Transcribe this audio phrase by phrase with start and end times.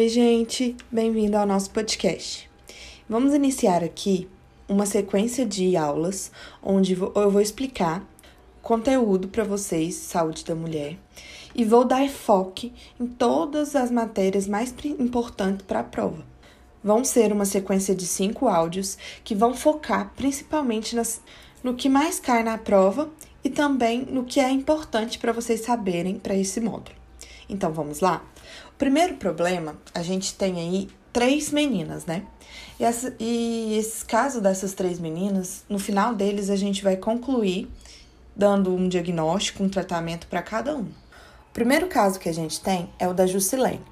[0.00, 2.50] Oi, gente, bem-vindo ao nosso podcast.
[3.06, 4.26] Vamos iniciar aqui
[4.66, 8.02] uma sequência de aulas onde eu vou explicar
[8.62, 10.96] conteúdo para vocês, saúde da mulher,
[11.54, 16.24] e vou dar enfoque em todas as matérias mais importantes para a prova.
[16.82, 21.20] Vão ser uma sequência de cinco áudios que vão focar principalmente nas,
[21.62, 23.10] no que mais cai na prova
[23.44, 26.96] e também no que é importante para vocês saberem para esse módulo.
[27.50, 28.24] Então vamos lá?
[28.80, 32.22] Primeiro problema, a gente tem aí três meninas, né?
[32.78, 37.70] E, essa, e esse caso dessas três meninas, no final deles a gente vai concluir
[38.34, 40.84] dando um diagnóstico, um tratamento para cada um.
[40.84, 43.84] O primeiro caso que a gente tem é o da Jusilene.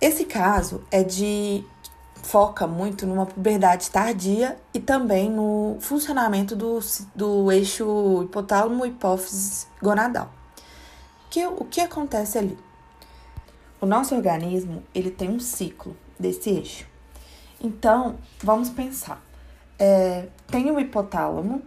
[0.00, 1.64] Esse caso é de
[2.20, 6.80] foca muito numa puberdade tardia e também no funcionamento do,
[7.14, 10.32] do eixo hipotálamo hipófise gonadal.
[11.30, 12.58] Que, o que acontece ali?
[13.80, 16.86] O nosso organismo ele tem um ciclo desse eixo.
[17.58, 19.24] Então, vamos pensar.
[19.78, 21.62] É, tem o hipotálamo,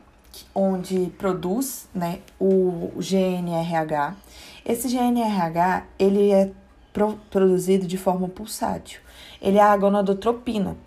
[0.53, 4.16] onde produz né, o GNRH.
[4.64, 6.52] Esse GNRH ele é
[6.92, 9.02] pro, produzido de forma pulsátil.
[9.42, 10.77] Ele é a gonadotropina.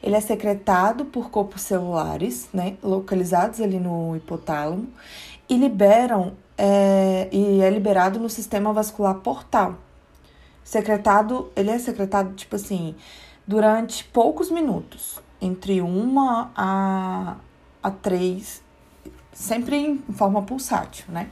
[0.00, 4.88] Ele é secretado por corpos celulares, né, localizados ali no hipotálamo,
[5.48, 9.78] e liberam é, e é liberado no sistema vascular portal
[10.66, 12.96] secretado, ele é secretado, tipo assim,
[13.46, 17.36] durante poucos minutos, entre uma a,
[17.80, 18.60] a três,
[19.32, 21.30] sempre em forma pulsátil, né?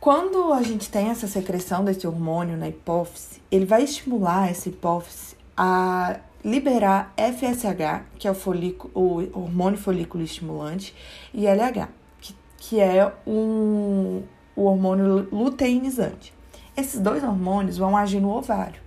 [0.00, 5.36] Quando a gente tem essa secreção desse hormônio na hipófise, ele vai estimular essa hipófise
[5.56, 10.92] a liberar FSH, que é o, folículo, o hormônio folículo estimulante,
[11.32, 11.88] e LH,
[12.20, 14.22] que, que é um,
[14.56, 16.35] o hormônio luteinizante.
[16.76, 18.80] Esses dois hormônios vão agir no ovário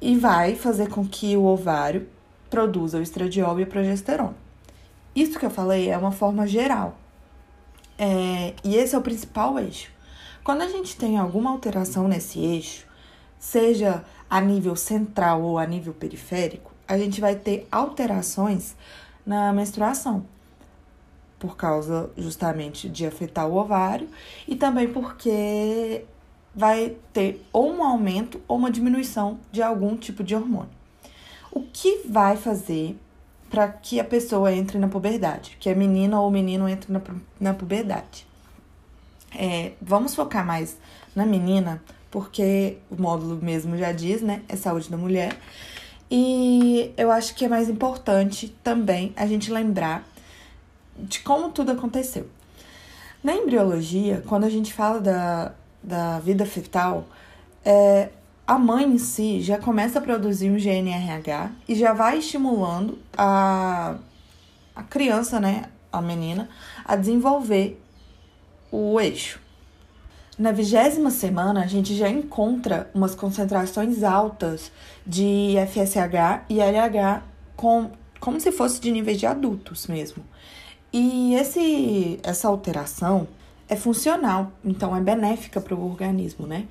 [0.00, 2.08] e vai fazer com que o ovário
[2.48, 4.36] produza o estradiol e a progesterona.
[5.14, 6.96] Isso que eu falei é uma forma geral.
[7.98, 9.90] É, e esse é o principal eixo.
[10.44, 12.86] Quando a gente tem alguma alteração nesse eixo,
[13.38, 18.76] seja a nível central ou a nível periférico, a gente vai ter alterações
[19.24, 20.24] na menstruação,
[21.38, 24.08] por causa justamente de afetar o ovário
[24.46, 26.04] e também porque
[26.56, 30.70] vai ter ou um aumento ou uma diminuição de algum tipo de hormônio.
[31.52, 32.98] O que vai fazer
[33.50, 37.00] para que a pessoa entre na puberdade, que a menina ou o menino entre na,
[37.38, 38.26] na puberdade?
[39.34, 40.78] É, vamos focar mais
[41.14, 44.42] na menina, porque o módulo mesmo já diz, né?
[44.48, 45.36] É saúde da mulher.
[46.10, 50.06] E eu acho que é mais importante também a gente lembrar
[50.98, 52.26] de como tudo aconteceu.
[53.22, 55.52] Na embriologia, quando a gente fala da,
[55.86, 57.06] da vida fetal,
[57.64, 58.10] é,
[58.44, 63.96] a mãe em si já começa a produzir um GNRH e já vai estimulando a,
[64.74, 66.48] a criança, né, a menina,
[66.84, 67.80] a desenvolver
[68.70, 69.40] o eixo.
[70.36, 74.70] Na vigésima semana, a gente já encontra umas concentrações altas
[75.06, 77.22] de FSH e LH
[77.56, 80.22] com, como se fosse de níveis de adultos mesmo.
[80.92, 83.26] E esse, essa alteração
[83.68, 86.66] é funcional, então é benéfica para o organismo, né?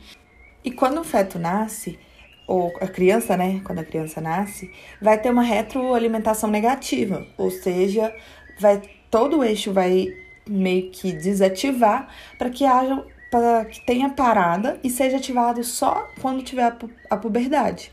[0.64, 2.00] E quando o feto nasce,
[2.48, 8.14] ou a criança, né, quando a criança nasce, vai ter uma retroalimentação negativa, ou seja,
[8.60, 10.08] vai todo o eixo vai
[10.48, 12.08] meio que desativar
[12.38, 16.90] para que haja para que tenha parada e seja ativado só quando tiver a, pu
[17.10, 17.92] a puberdade.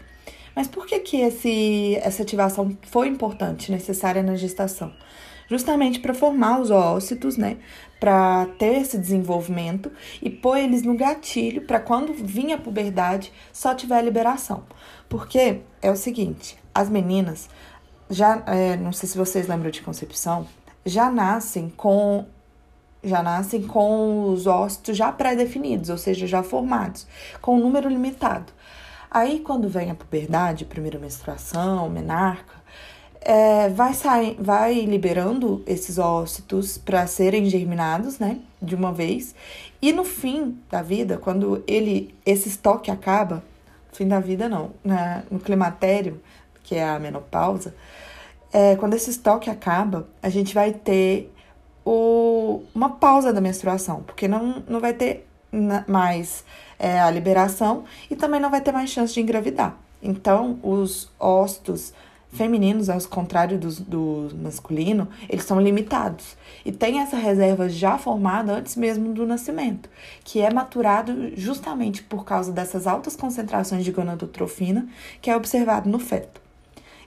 [0.55, 4.93] Mas por que que esse, essa ativação foi importante, necessária na gestação?
[5.48, 7.58] Justamente para formar os ócitos, né,
[8.00, 13.75] para ter esse desenvolvimento e pôr eles no gatilho para quando vir a puberdade só
[13.75, 14.64] tiver liberação.
[15.08, 17.48] Porque é o seguinte, as meninas
[18.10, 20.47] já, é, não sei se vocês lembram de concepção,
[20.84, 22.26] já nascem com
[23.04, 27.06] já nascem com os ócitos já pré-definidos, ou seja, já formados,
[27.41, 28.53] com um número limitado.
[29.10, 32.61] Aí, quando vem a puberdade, primeira menstruação, menarca,
[33.24, 39.34] é, vai, sair, vai liberando esses ócitos para serem germinados, né, de uma vez.
[39.80, 43.42] E no fim da vida, quando ele esse estoque acaba,
[43.92, 46.21] fim da vida não, né, no climatério,
[46.63, 47.74] que é a menopausa,
[48.53, 51.33] é, quando esse estoque acaba, a gente vai ter
[51.84, 55.27] o, uma pausa da menstruação, porque não, não vai ter
[55.86, 56.45] mais
[56.78, 59.77] é, a liberação e também não vai ter mais chance de engravidar.
[60.03, 61.92] Então, os ócitos
[62.33, 66.37] femininos, ao contrário do, do masculino, eles são limitados.
[66.65, 69.89] E tem essa reserva já formada antes mesmo do nascimento,
[70.25, 74.89] que é maturado justamente por causa dessas altas concentrações de gonadotrofina
[75.21, 76.41] que é observado no feto.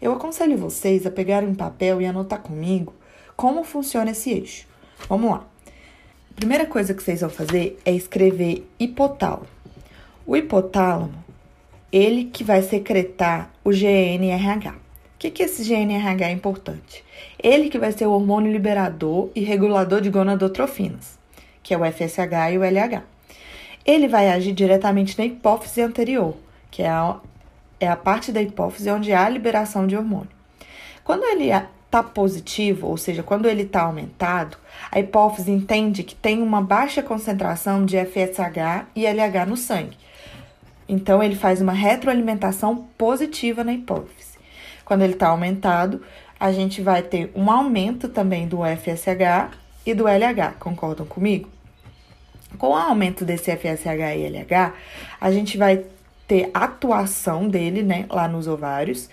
[0.01, 2.93] Eu aconselho vocês a pegarem um papel e anotar comigo
[3.35, 4.67] como funciona esse eixo.
[5.09, 5.43] Vamos lá.
[6.31, 9.47] A primeira coisa que vocês vão fazer é escrever hipotálamo.
[10.27, 11.13] O hipotálamo,
[11.91, 14.84] ele que vai secretar o GNRH.
[15.25, 17.03] Que, que esse GNRH é importante?
[17.41, 21.17] Ele que vai ser o hormônio liberador e regulador de gonadotrofinas,
[21.63, 23.01] que é o FSH e o LH.
[23.83, 26.35] Ele vai agir diretamente na hipófise anterior,
[26.69, 27.17] que é a,
[27.79, 30.29] é a parte da hipófise onde há liberação de hormônio.
[31.03, 34.57] Quando ele está positivo, ou seja, quando ele está aumentado,
[34.91, 39.97] a hipófise entende que tem uma baixa concentração de FSH e LH no sangue.
[40.87, 44.34] Então, ele faz uma retroalimentação positiva na hipófise.
[44.85, 46.01] Quando ele está aumentado,
[46.39, 49.51] a gente vai ter um aumento também do FSH
[49.85, 50.53] e do LH.
[50.59, 51.49] Concordam comigo?
[52.57, 54.73] Com o aumento desse FSH e LH,
[55.19, 55.83] a gente vai
[56.27, 59.09] ter atuação dele, né, lá nos ovários,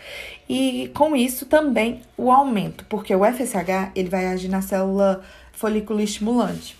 [0.49, 5.23] e com isso também o aumento, porque o FSH, ele vai agir na célula
[5.53, 6.77] folículo estimulante.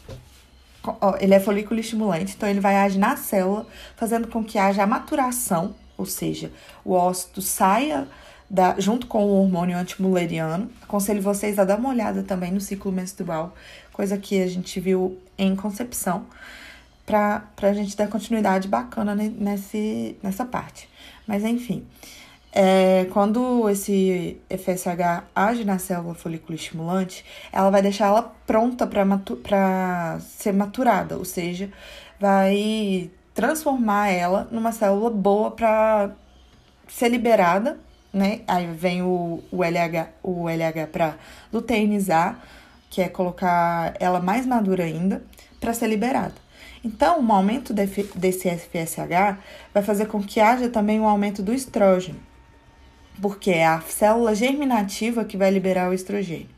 [1.21, 4.87] Ele é folículo estimulante, então ele vai agir na célula, fazendo com que haja a
[4.87, 6.51] maturação, ou seja,
[6.85, 8.09] o ócito saia
[8.53, 10.71] da, junto com o hormônio antimuleriano.
[10.83, 13.55] Aconselho vocês a dar uma olhada também no ciclo menstrual,
[13.95, 16.27] coisa que a gente viu em concepção,
[17.07, 20.87] para a gente dar continuidade bacana nesse, nessa parte.
[21.27, 21.87] Mas enfim,
[22.53, 29.03] é, quando esse FSH age na célula folículo estimulante, ela vai deixar ela pronta para
[29.07, 29.41] matu
[30.21, 31.71] ser maturada, ou seja,
[32.21, 36.11] vai transformar ela numa célula boa para
[36.87, 37.79] ser liberada
[38.13, 38.41] né?
[38.47, 41.17] Aí vem o, o LH, o LH para
[41.53, 42.41] luteinizar,
[42.91, 45.25] que é colocar ela mais madura ainda,
[45.59, 46.35] para ser liberada.
[46.85, 49.39] Então, um aumento desse FSH
[49.73, 52.19] vai fazer com que haja também um aumento do estrógeno,
[53.21, 56.51] porque é a célula germinativa que vai liberar o estrogênio.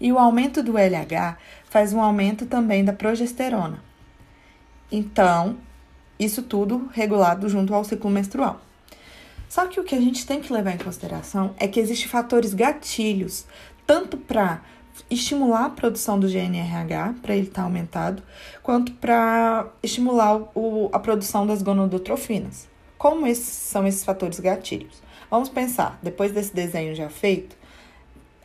[0.00, 1.36] E o aumento do LH
[1.70, 3.80] faz um aumento também da progesterona.
[4.90, 5.56] Então,
[6.18, 8.60] isso tudo regulado junto ao ciclo menstrual.
[9.48, 12.52] Só que o que a gente tem que levar em consideração é que existem fatores
[12.52, 13.46] gatilhos,
[13.86, 14.60] tanto para
[15.10, 18.22] estimular a produção do GNRH, para ele estar tá aumentado,
[18.62, 22.68] quanto para estimular o, a produção das gonadotrofinas.
[22.98, 25.02] Como esses são esses fatores gatilhos?
[25.30, 27.56] Vamos pensar, depois desse desenho já feito,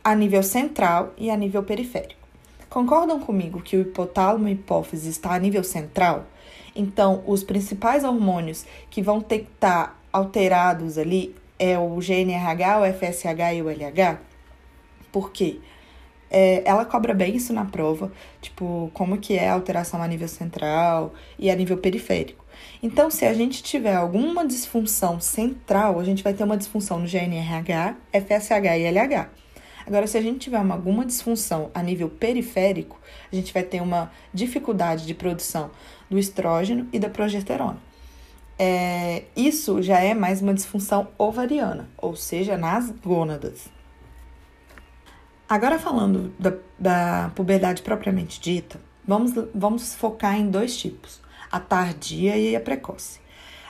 [0.02, 2.24] a nível central e a nível periférico.
[2.68, 6.26] Concordam comigo que o hipotálamo e hipófise está a nível central?
[6.74, 12.84] Então, os principais hormônios que vão ter que estar alterados ali é o GNRH, o
[12.84, 14.20] FSH e o LH?
[15.10, 15.58] Por quê?
[16.30, 20.28] É, ela cobra bem isso na prova, tipo, como que é a alteração a nível
[20.28, 22.44] central e a nível periférico.
[22.80, 27.06] Então, se a gente tiver alguma disfunção central, a gente vai ter uma disfunção no
[27.06, 29.30] GNRH, FSH e LH.
[29.84, 33.00] Agora, se a gente tiver uma, alguma disfunção a nível periférico,
[33.32, 35.70] a gente vai ter uma dificuldade de produção
[36.08, 37.93] do estrógeno e da progesterona
[38.58, 43.68] é, isso já é mais uma disfunção ovariana, ou seja, nas gônadas.
[45.48, 51.20] Agora, falando da, da puberdade propriamente dita, vamos, vamos focar em dois tipos:
[51.50, 53.20] a tardia e a precoce.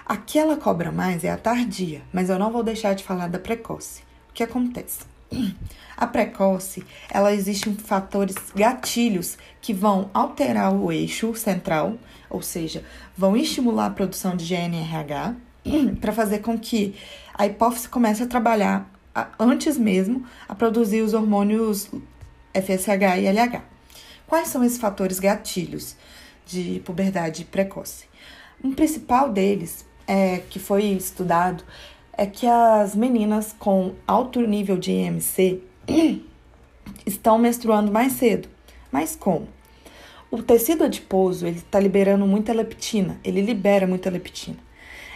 [0.06, 3.38] Aqui ela cobra mais é a tardia, mas eu não vou deixar de falar da
[3.38, 4.02] precoce.
[4.28, 5.13] O que acontece?
[5.96, 11.96] A precoce, ela existe fatores gatilhos que vão alterar o eixo central,
[12.28, 12.84] ou seja,
[13.16, 15.34] vão estimular a produção de GNRH
[16.00, 16.96] para fazer com que
[17.32, 18.90] a hipófise comece a trabalhar
[19.38, 21.88] antes mesmo a produzir os hormônios
[22.52, 23.62] FSH e LH.
[24.26, 25.96] Quais são esses fatores gatilhos
[26.44, 28.06] de puberdade precoce?
[28.62, 31.64] Um principal deles, é, que foi estudado,
[32.16, 35.60] é que as meninas com alto nível de IMC
[37.06, 38.48] estão menstruando mais cedo.
[38.90, 39.48] Mas como?
[40.30, 44.58] O tecido adiposo ele está liberando muita leptina, ele libera muita leptina.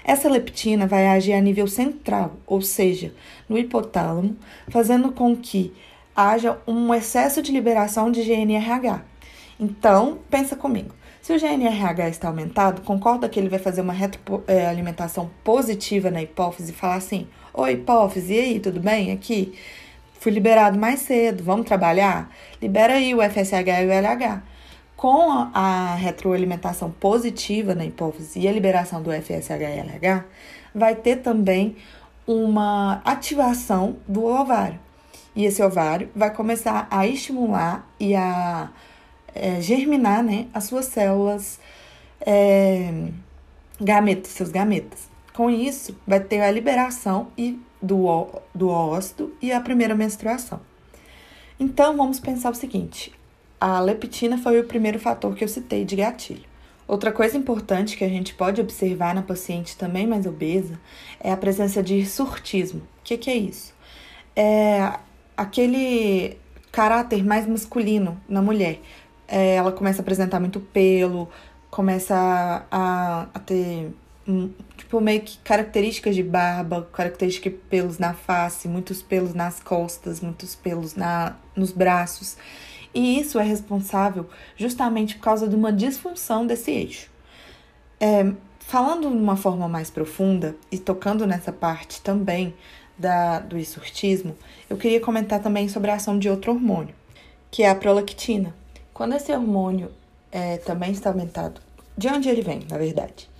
[0.04, 3.12] Essa leptina vai agir a nível central, ou seja,
[3.48, 4.36] no hipotálamo,
[4.68, 5.72] fazendo com que
[6.16, 9.02] haja um excesso de liberação de GNRH.
[9.60, 10.94] Então, pensa comigo.
[11.28, 16.72] Se o GNRH está aumentado, concorda que ele vai fazer uma retroalimentação positiva na hipófise
[16.72, 19.12] e falar assim: Oi, hipófise, e aí, tudo bem?
[19.12, 19.52] Aqui,
[20.18, 22.34] fui liberado mais cedo, vamos trabalhar?
[22.62, 24.42] Libera aí o FSH e o LH.
[24.96, 30.24] Com a, a retroalimentação positiva na hipófise e a liberação do FSH e LH,
[30.74, 31.76] vai ter também
[32.26, 34.80] uma ativação do ovário.
[35.36, 38.70] e esse ovário vai começar a estimular e a
[39.38, 41.58] é, germinar né, as suas células
[42.20, 43.08] é,
[43.80, 45.08] gametas, seus gametas.
[45.34, 50.60] Com isso, vai ter a liberação e do, do óvulo e a primeira menstruação.
[51.60, 53.12] Então, vamos pensar o seguinte:
[53.60, 56.48] a leptina foi o primeiro fator que eu citei de gatilho.
[56.86, 60.80] Outra coisa importante que a gente pode observar na paciente também mais obesa
[61.20, 62.80] é a presença de surtismo.
[62.80, 63.74] O que, que é isso?
[64.34, 64.94] É
[65.36, 66.38] aquele
[66.72, 68.80] caráter mais masculino na mulher.
[69.28, 71.28] É, ela começa a apresentar muito pelo,
[71.70, 73.92] começa a, a ter
[74.76, 80.20] tipo, meio que características de barba, características de pelos na face, muitos pelos nas costas,
[80.20, 82.36] muitos pelos na, nos braços.
[82.94, 87.10] E isso é responsável justamente por causa de uma disfunção desse eixo.
[88.00, 92.54] É, falando de uma forma mais profunda e tocando nessa parte também
[92.98, 94.36] da, do insurtismo,
[94.68, 96.94] eu queria comentar também sobre a ação de outro hormônio,
[97.50, 98.54] que é a prolactina.
[98.98, 99.90] Quando esse hormônio
[100.30, 101.58] é, também está aumentado,
[101.96, 103.30] de onde ele vem, na verdade?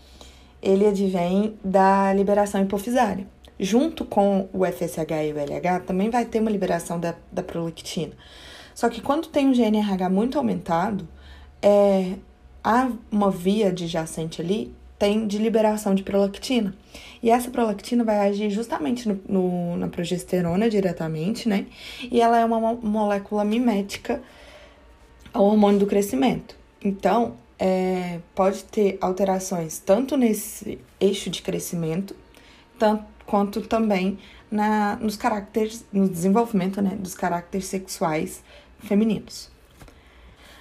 [0.63, 3.27] ele advém da liberação hipofisária.
[3.59, 8.13] Junto com o FSH e o LH, também vai ter uma liberação da, da prolactina.
[8.75, 11.09] Só que quando tem um GNRH muito aumentado,
[11.61, 12.15] é,
[12.63, 16.75] há uma via adjacente ali, tem de liberação de prolactina.
[17.21, 21.67] E essa prolactina vai agir justamente no, no, na progesterona diretamente, né?
[22.11, 24.23] E ela é uma molécula mimética
[25.33, 26.57] ao hormônio do crescimento.
[26.83, 32.15] Então, é, pode ter alterações tanto nesse eixo de crescimento,
[32.79, 34.19] tanto, quanto também
[34.51, 38.43] na, nos caracteres, no desenvolvimento né, dos caracteres sexuais
[38.81, 39.51] femininos.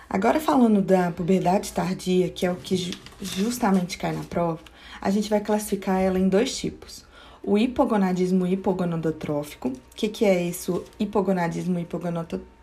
[0.09, 4.59] Agora falando da puberdade tardia, que é o que justamente cai na prova,
[5.01, 7.05] a gente vai classificar ela em dois tipos.
[7.43, 9.69] O hipogonadismo hipogonadotrófico.
[9.69, 10.83] O que, que é isso?
[10.99, 12.56] Hipogonadismo hipogonadotrófico.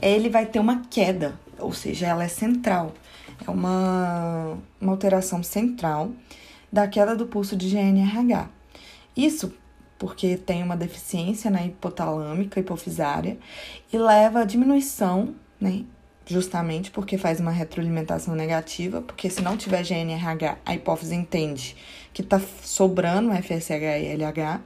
[0.00, 2.92] Ele vai ter uma queda ou seja, ela é central.
[3.46, 6.10] É uma, uma alteração central
[6.72, 8.48] da queda do pulso de GNRH.
[9.16, 9.52] Isso
[9.98, 13.38] porque tem uma deficiência na hipotalâmica hipofisária
[13.92, 15.84] e leva à diminuição, né?
[16.24, 21.76] Justamente porque faz uma retroalimentação negativa, porque se não tiver GNRH, a hipófise entende
[22.14, 24.60] que está sobrando FSH e LH.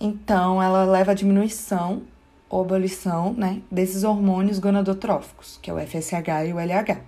[0.00, 2.02] Então, ela leva à diminuição
[2.52, 7.00] ou abolição né, desses hormônios gonadotróficos, que é o FSH e o LH.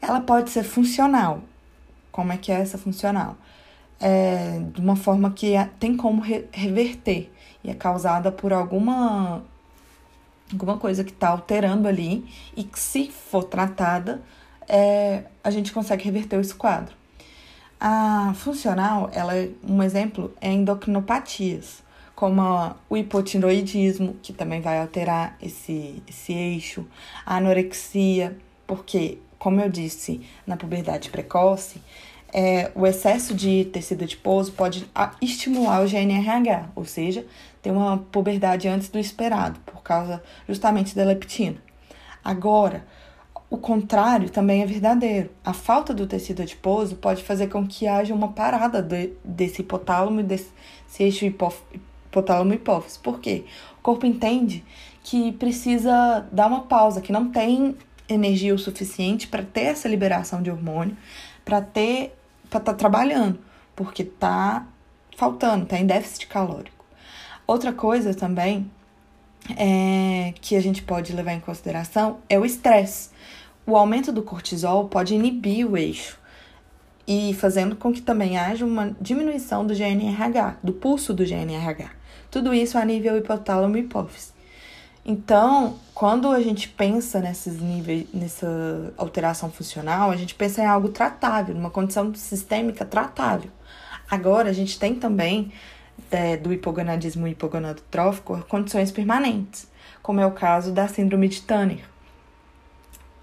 [0.00, 1.40] Ela pode ser funcional.
[2.12, 3.36] Como é que é essa funcional?
[3.98, 7.28] É, de uma forma que tem como re reverter
[7.64, 9.42] e é causada por alguma
[10.52, 12.24] alguma coisa que está alterando ali
[12.56, 14.22] e que se for tratada
[14.68, 16.94] é, a gente consegue reverter esse quadro.
[17.80, 21.82] A funcional, ela é, um exemplo é endocrinopatias
[22.16, 26.86] como o hipotiroidismo, que também vai alterar esse, esse eixo,
[27.26, 28.34] a anorexia,
[28.66, 31.82] porque, como eu disse, na puberdade precoce,
[32.32, 37.24] é, o excesso de tecido adiposo pode estimular o GNRH, ou seja,
[37.60, 41.58] ter uma puberdade antes do esperado, por causa justamente da leptina.
[42.24, 42.82] Agora,
[43.50, 45.30] o contrário também é verdadeiro.
[45.44, 50.22] A falta do tecido adiposo pode fazer com que haja uma parada de, desse hipotálamo
[50.22, 50.50] desse
[50.98, 51.26] eixo
[52.16, 52.98] hipotálamo e hipófise.
[52.98, 53.44] Por quê?
[53.78, 54.64] O corpo entende
[55.02, 57.76] que precisa dar uma pausa, que não tem
[58.08, 60.96] energia o suficiente para ter essa liberação de hormônio,
[61.44, 62.14] para ter
[62.48, 63.40] para estar tá trabalhando,
[63.74, 64.66] porque tá
[65.16, 66.84] faltando, tá em déficit calórico.
[67.44, 68.70] Outra coisa também
[69.56, 73.10] é, que a gente pode levar em consideração é o estresse.
[73.66, 76.18] O aumento do cortisol pode inibir o eixo
[77.06, 81.95] e fazendo com que também haja uma diminuição do GNRH, do pulso do GNRH.
[82.36, 84.30] Tudo isso a nível hipotálamo e hipófise.
[85.02, 90.90] Então, quando a gente pensa nesses níveis, nessa alteração funcional, a gente pensa em algo
[90.90, 93.50] tratável, numa condição sistêmica tratável.
[94.10, 95.50] Agora, a gente tem também
[96.10, 99.66] é, do hipogonadismo hipogonadotrófico condições permanentes,
[100.02, 101.88] como é o caso da síndrome de Tanner,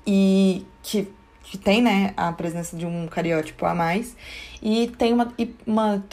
[0.07, 1.07] e que,
[1.43, 4.17] que tem né, a presença de um cariótipo a mais
[4.59, 5.31] e tem uma,
[5.67, 6.03] uma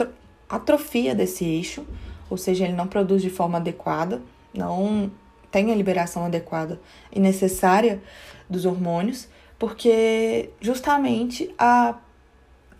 [0.50, 1.86] atrofia desse eixo,
[2.30, 4.22] ou seja, ele não produz de forma adequada,
[4.54, 5.10] não
[5.50, 6.80] tem a liberação adequada
[7.12, 8.00] e necessária
[8.48, 11.96] dos hormônios, porque justamente a,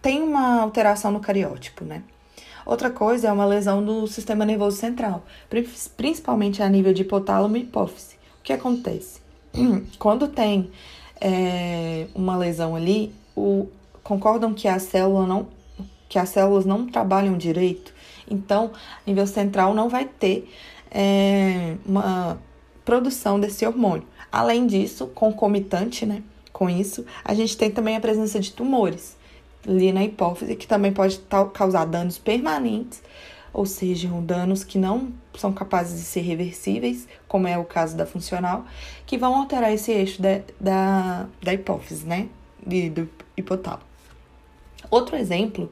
[0.00, 2.02] tem uma alteração no cariótipo, né?
[2.64, 5.24] Outra coisa é uma lesão do sistema nervoso central,
[5.96, 8.16] principalmente a nível de hipotálamo e hipófise.
[8.38, 9.20] O que acontece?
[9.98, 10.70] Quando tem
[11.20, 13.66] é, uma lesão ali, o,
[14.02, 15.48] concordam que a célula não,
[16.08, 17.92] que as células não trabalham direito
[18.30, 18.70] então,
[19.06, 20.50] nível central não vai ter
[20.90, 22.40] é, uma
[22.84, 24.06] produção desse hormônio.
[24.32, 26.22] Além disso, concomitante, né,
[26.52, 29.18] com isso, a gente tem também a presença de tumores
[29.66, 31.20] ali na hipófise, que também pode
[31.52, 33.02] causar danos permanentes,
[33.52, 38.06] ou seja, danos que não são capazes de ser reversíveis, como é o caso da
[38.06, 38.64] funcional,
[39.04, 42.28] que vão alterar esse eixo de, da, da hipófise, né,
[42.64, 43.82] de, do hipotálamo.
[44.90, 45.70] Outro exemplo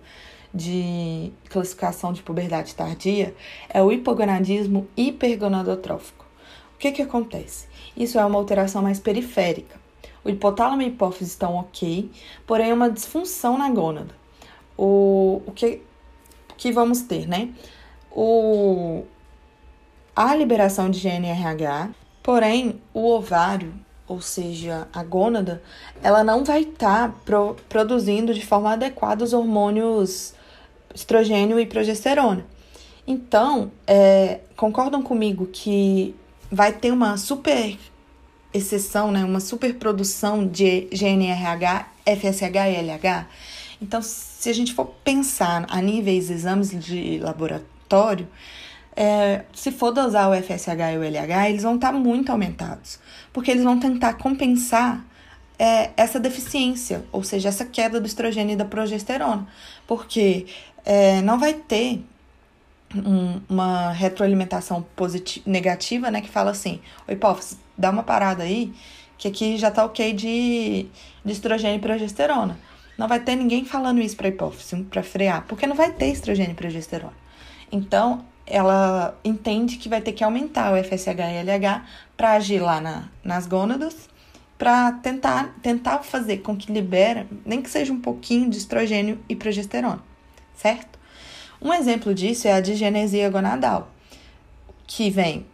[0.52, 3.34] de classificação de puberdade tardia
[3.68, 6.24] é o hipogonadismo hipergonadotrófico.
[6.74, 7.66] O que, que acontece?
[7.96, 9.76] Isso é uma alteração mais periférica.
[10.24, 12.10] O hipotálamo e a hipófise estão ok,
[12.46, 14.14] porém é uma disfunção na gônada.
[14.76, 15.82] O, o que,
[16.56, 17.50] que vamos ter, né?
[18.10, 19.04] O,
[20.14, 21.90] a liberação de GNRH,
[22.22, 23.74] porém o ovário,
[24.06, 25.62] ou seja, a gônada,
[26.02, 30.34] ela não vai estar tá pro, produzindo de forma adequada os hormônios
[30.94, 32.44] estrogênio e progesterona.
[33.06, 36.14] Então, é, concordam comigo que
[36.50, 37.78] vai ter uma super
[38.52, 43.26] exceção, né, uma superprodução de GNRH, FSH e LH.
[43.80, 48.28] Então, se a gente for pensar a níveis de exames de laboratório,
[48.96, 52.98] é, se for dosar o FSH e o LH, eles vão estar muito aumentados,
[53.32, 55.04] porque eles vão tentar compensar
[55.58, 59.46] é, essa deficiência, ou seja, essa queda do estrogênio e da progesterona,
[59.86, 60.46] porque
[60.88, 62.02] é, não vai ter
[62.96, 66.22] um, uma retroalimentação positiva, negativa, né?
[66.22, 68.72] Que fala assim, o hipófise, dá uma parada aí,
[69.18, 70.86] que aqui já tá ok de,
[71.22, 72.58] de estrogênio e progesterona.
[72.96, 76.52] Não vai ter ninguém falando isso para hipófise, para frear, porque não vai ter estrogênio
[76.52, 77.12] e progesterona.
[77.70, 81.84] Então, ela entende que vai ter que aumentar o FSH e LH
[82.16, 84.08] para agir lá na, nas gônadas,
[84.56, 89.36] para tentar, tentar fazer com que libera, nem que seja um pouquinho de estrogênio e
[89.36, 90.02] progesterona,
[90.58, 90.98] certo?
[91.62, 93.88] Um exemplo disso é a digenesia gonadal,
[94.86, 95.46] que vem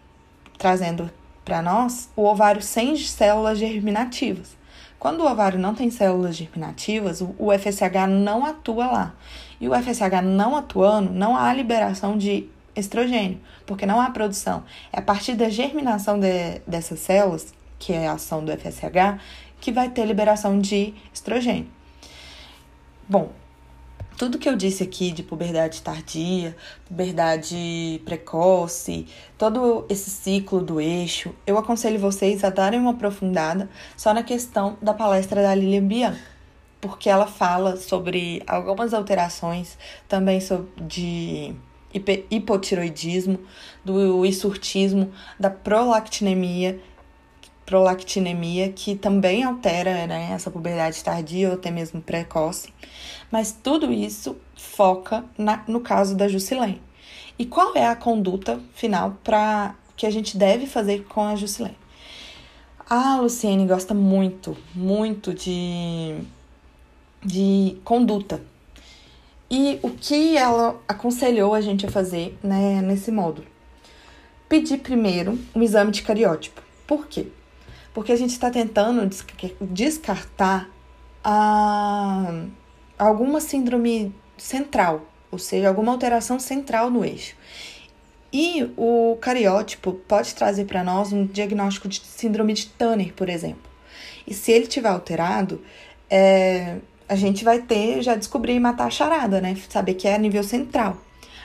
[0.59, 1.11] trazendo
[1.45, 4.57] para nós o ovário sem células germinativas.
[4.99, 9.15] Quando o ovário não tem células germinativas, o FSH não atua lá.
[9.61, 14.65] E o FSH não atuando, não há liberação de estrogênio, porque não há produção.
[14.91, 19.21] É a partir da germinação de, dessas células, que é a ação do FSH,
[19.61, 21.69] que vai ter liberação de estrogênio.
[23.07, 23.31] Bom,
[24.17, 31.35] tudo que eu disse aqui de puberdade tardia, puberdade precoce, todo esse ciclo do eixo,
[31.47, 36.21] eu aconselho vocês a darem uma aprofundada só na questão da palestra da Lilian Bianca,
[36.81, 39.77] porque ela fala sobre algumas alterações
[40.09, 41.55] também sobre de
[42.31, 43.39] hipotiroidismo,
[43.85, 46.81] do isurtismo, da prolactinemia
[47.65, 52.73] prolactinemia, que também altera né, essa puberdade tardia ou até mesmo precoce.
[53.35, 56.81] Mas tudo isso foca na, no caso da Jusilene.
[57.37, 61.77] E qual é a conduta final para que a gente deve fazer com a Jusilene?
[62.89, 66.17] A Luciene gosta muito, muito de,
[67.25, 68.41] de conduta.
[69.51, 73.49] E o que ela aconselhou a gente a fazer né, nesse módulo?
[74.49, 76.63] Pedir primeiro um exame de cariótipo.
[76.87, 77.27] Por quê?
[77.93, 79.09] porque a gente está tentando
[79.61, 80.69] descartar
[81.23, 82.45] a,
[82.99, 87.37] alguma síndrome central, ou seja, alguma alteração central no eixo.
[88.33, 93.71] E o cariótipo pode trazer para nós um diagnóstico de síndrome de Tanner, por exemplo.
[94.27, 95.63] E se ele tiver alterado,
[96.11, 96.79] é,
[97.09, 99.57] a gente vai ter, já descobrir e matar a charada, né?
[99.69, 100.99] Saber que é a nível central.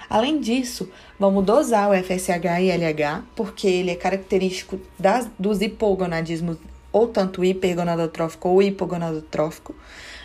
[0.09, 6.57] Além disso, vamos dosar o FSH e LH, porque ele é característico das, dos hipogonadismos,
[6.91, 9.75] ou tanto hipergonadotrófico ou hipogonadotrófico.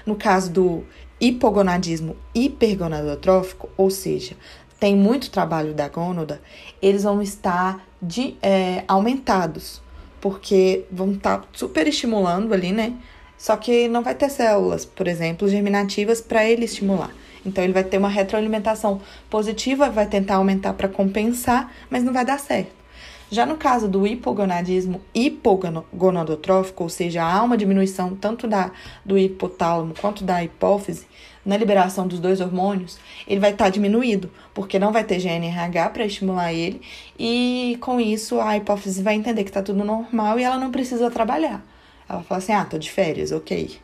[0.07, 0.85] No caso do
[1.21, 4.37] hipogonadismo hipergonadotrófico, ou seja,
[4.79, 6.41] tem muito trabalho da gônada,
[6.83, 9.81] eles vão estar de, é, aumentados,
[10.21, 12.95] porque vão estar super estimulando ali, né?
[13.39, 17.11] Só que não vai ter células, por exemplo, germinativas para ele estimular.
[17.45, 22.25] Então ele vai ter uma retroalimentação positiva, vai tentar aumentar para compensar, mas não vai
[22.25, 22.84] dar certo.
[23.35, 28.71] Já no caso do hipogonadismo hipogonadotrófico, ou seja, há uma diminuição tanto da,
[29.05, 31.05] do hipotálamo quanto da hipófise
[31.45, 35.91] na liberação dos dois hormônios, ele vai estar tá diminuído, porque não vai ter GNRH
[35.91, 36.81] para estimular ele,
[37.19, 41.11] e com isso a hipófise vai entender que está tudo normal e ela não precisa
[41.11, 41.61] trabalhar.
[42.09, 43.79] Ela fala assim: ah, tô de férias, ok.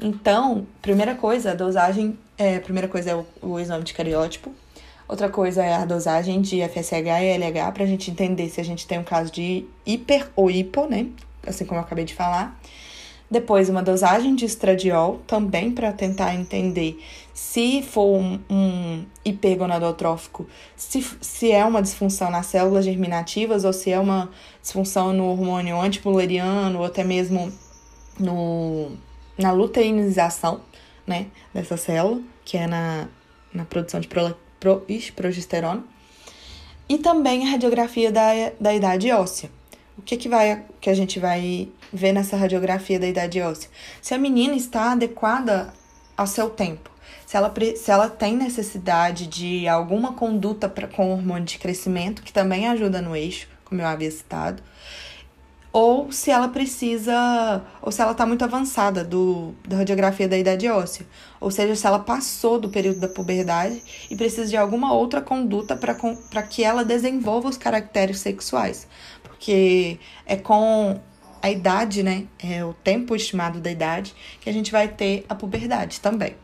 [0.00, 4.52] Então, primeira coisa, a dosagem, é, primeira coisa é o, o exame de cariótipo.
[5.10, 8.64] Outra coisa é a dosagem de FSH e LH para a gente entender se a
[8.64, 11.08] gente tem um caso de hiper ou hipo, né?
[11.44, 12.56] Assim como eu acabei de falar.
[13.28, 17.02] Depois, uma dosagem de estradiol, também para tentar entender
[17.34, 20.46] se for um, um hipergonadotrófico,
[20.76, 24.30] se, se é uma disfunção nas células germinativas ou se é uma
[24.62, 27.52] disfunção no hormônio antipoleriano ou até mesmo
[28.16, 28.92] no,
[29.36, 30.60] na luteinização
[31.04, 33.08] né, dessa célula, que é na,
[33.52, 34.06] na produção de
[34.60, 35.82] pro, ixi, progesterona.
[36.88, 39.50] E também a radiografia da, da idade óssea.
[39.96, 43.70] O que, que, vai, que a gente vai ver nessa radiografia da idade óssea?
[44.00, 45.72] Se a menina está adequada
[46.16, 46.90] ao seu tempo.
[47.26, 52.32] Se ela, se ela tem necessidade de alguma conduta pra, com hormônio de crescimento, que
[52.32, 54.62] também ajuda no eixo, como eu havia citado
[55.72, 60.68] ou se ela precisa, ou se ela está muito avançada do, da radiografia da idade
[60.68, 61.06] óssea,
[61.40, 65.76] ou seja, se ela passou do período da puberdade e precisa de alguma outra conduta
[65.76, 68.88] para que ela desenvolva os caracteres sexuais,
[69.22, 71.00] porque é com
[71.42, 75.34] a idade, né, é o tempo estimado da idade que a gente vai ter a
[75.34, 76.34] puberdade também.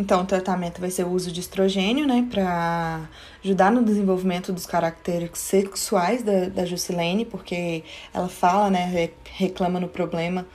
[0.00, 3.08] Então, o tratamento vai ser o uso de estrogênio, né, para
[3.44, 7.82] ajudar no desenvolvimento dos caracteres sexuais da, da Jusilene, porque
[8.14, 10.46] ela fala, né, reclama no problema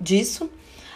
[0.00, 0.48] disso.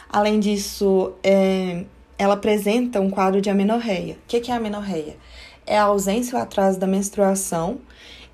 [0.09, 1.85] Além disso, é,
[2.17, 4.15] ela apresenta um quadro de amenorreia.
[4.15, 5.19] O que é a amenorreia?
[5.67, 7.81] É a ausência ou atraso da menstruação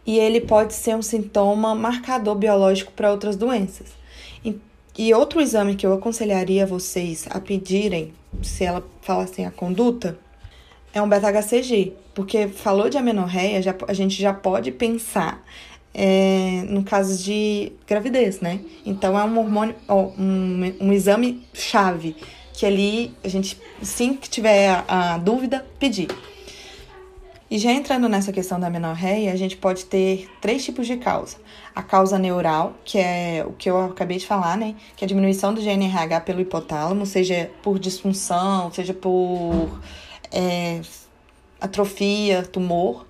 [0.07, 3.89] e ele pode ser um sintoma marcador biológico para outras doenças.
[4.97, 10.19] E outro exame que eu aconselharia vocês a pedirem, se ela fala assim, a conduta,
[10.93, 15.45] é um beta-HCG, porque falou de amenorreia, já, a gente já pode pensar
[15.93, 18.61] é, no caso de gravidez, né?
[18.85, 22.17] Então é um hormônio, um, um exame chave,
[22.53, 26.09] que ali a gente, sim que tiver a, a dúvida, pedir.
[27.55, 31.37] E já entrando nessa questão da menorreia, a gente pode ter três tipos de causa.
[31.73, 34.75] A causa neural, que é o que eu acabei de falar, né?
[34.97, 39.81] Que é a diminuição do GNRH pelo hipotálamo, seja por disfunção, seja por
[40.33, 40.81] é,
[41.61, 43.07] atrofia, tumor.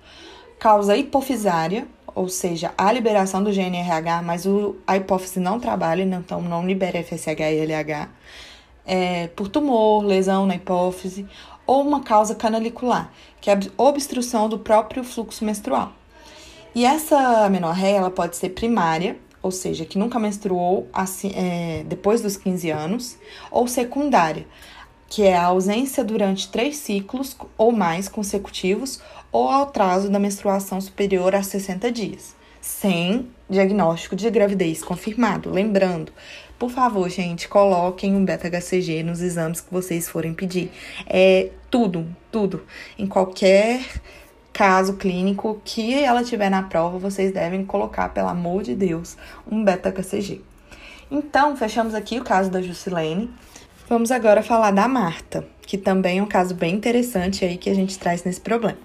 [0.59, 6.43] Causa hipofisária, ou seja, a liberação do GNRH, mas o, a hipófise não trabalha, então
[6.43, 8.11] não libera FSH e LH.
[8.87, 11.27] É, por tumor, lesão na hipófise
[11.67, 13.11] ou uma causa canalicular,
[13.45, 15.93] que é a obstrução do próprio fluxo menstrual.
[16.75, 22.23] E essa amenorreia ela pode ser primária, ou seja, que nunca menstruou assim, é, depois
[22.23, 23.19] dos 15 anos,
[23.51, 24.47] ou secundária,
[25.07, 28.99] que é a ausência durante três ciclos ou mais consecutivos
[29.31, 35.51] ou ao atraso da menstruação superior a 60 dias, sem diagnóstico de gravidez confirmado.
[35.51, 36.15] Lembrando,
[36.59, 40.71] por favor, gente, coloquem um beta-HCG nos exames que vocês forem pedir.
[41.07, 42.65] É tudo, tudo.
[42.97, 43.85] Em qualquer
[44.53, 49.17] caso clínico que ela tiver na prova, vocês devem colocar, pelo amor de Deus,
[49.51, 50.43] um beta-HCG.
[51.11, 53.29] Então, fechamos aqui o caso da Jusilene.
[53.89, 57.75] Vamos agora falar da Marta, que também é um caso bem interessante aí que a
[57.75, 58.79] gente traz nesse problema.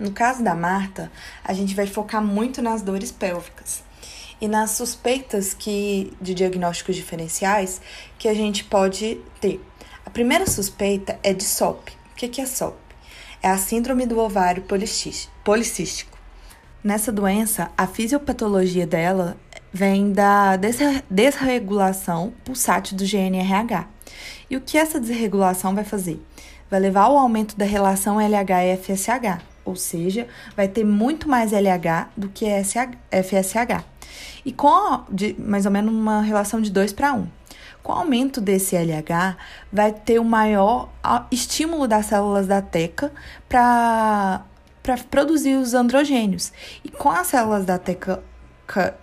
[0.00, 1.12] No caso da Marta,
[1.44, 3.84] a gente vai focar muito nas dores pélvicas
[4.44, 7.80] e nas suspeitas que de diagnósticos diferenciais
[8.18, 9.58] que a gente pode ter.
[10.04, 11.88] A primeira suspeita é de SOP.
[12.12, 12.76] O que é SOP?
[13.42, 16.18] É a síndrome do ovário policístico.
[16.82, 19.38] Nessa doença, a fisiopatologia dela
[19.72, 20.58] vem da
[21.08, 23.88] desregulação pulsátil do GNRH.
[24.50, 26.22] E o que essa desregulação vai fazer?
[26.70, 31.50] Vai levar ao aumento da relação LH e FSH, ou seja, vai ter muito mais
[31.52, 32.44] LH do que
[33.10, 33.93] FSH
[34.44, 37.26] e com de, mais ou menos uma relação de 2 para 1.
[37.82, 39.36] Com o aumento desse LH,
[39.70, 40.88] vai ter um maior
[41.30, 43.12] estímulo das células da teca
[43.46, 44.42] para
[45.10, 46.50] produzir os androgênios.
[46.82, 48.22] E com as células da teca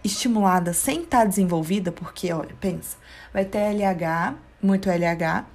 [0.04, 2.98] estimulada sem estar tá desenvolvida, porque, olha, pensa,
[3.32, 5.46] vai ter LH, muito LH,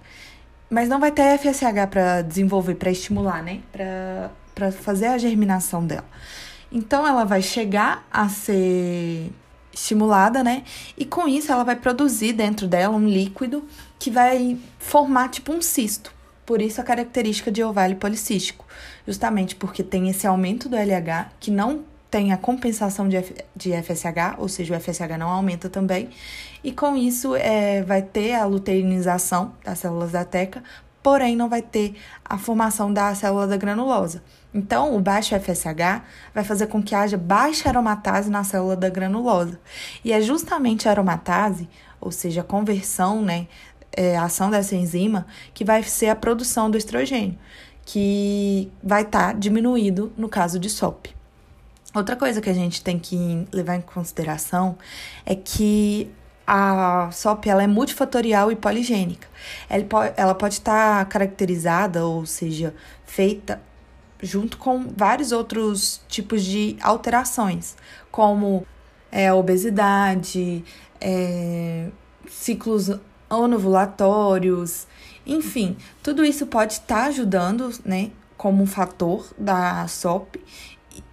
[0.70, 3.60] mas não vai ter FSH para desenvolver, para estimular, né?
[4.54, 6.06] Para fazer a germinação dela.
[6.70, 9.32] Então, ela vai chegar a ser
[9.76, 10.64] estimulada, né?
[10.96, 13.64] E com isso ela vai produzir dentro dela um líquido
[13.98, 16.12] que vai formar tipo um cisto.
[16.44, 18.64] Por isso a característica de ovário policístico,
[19.06, 23.72] justamente porque tem esse aumento do LH que não tem a compensação de, F, de
[23.82, 26.08] FSH, ou seja, o FSH não aumenta também,
[26.62, 30.62] e com isso é, vai ter a luteinização das células da teca,
[31.02, 34.22] porém não vai ter a formação da célula da granulosa.
[34.56, 36.02] Então, o baixo FSH
[36.34, 39.60] vai fazer com que haja baixa aromatase na célula da granulosa.
[40.02, 41.68] E é justamente a aromatase,
[42.00, 43.48] ou seja, a conversão, né,
[43.92, 47.38] é, a ação dessa enzima, que vai ser a produção do estrogênio,
[47.84, 51.14] que vai estar tá diminuído no caso de SOP.
[51.94, 54.78] Outra coisa que a gente tem que levar em consideração
[55.26, 56.10] é que
[56.46, 59.28] a SOP ela é multifatorial e poligênica.
[60.16, 63.60] Ela pode estar caracterizada, ou seja, feita
[64.22, 67.76] junto com vários outros tipos de alterações,
[68.10, 68.66] como
[69.10, 70.64] é, obesidade,
[71.00, 71.88] é,
[72.28, 72.90] ciclos
[73.28, 74.86] anovulatórios,
[75.26, 80.36] enfim, tudo isso pode estar ajudando, né, como um fator da SOP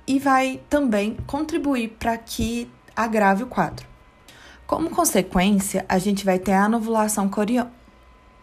[0.05, 3.87] e vai também contribuir para que agrave o quadro.
[4.67, 7.29] Como consequência, a gente vai ter a anovulação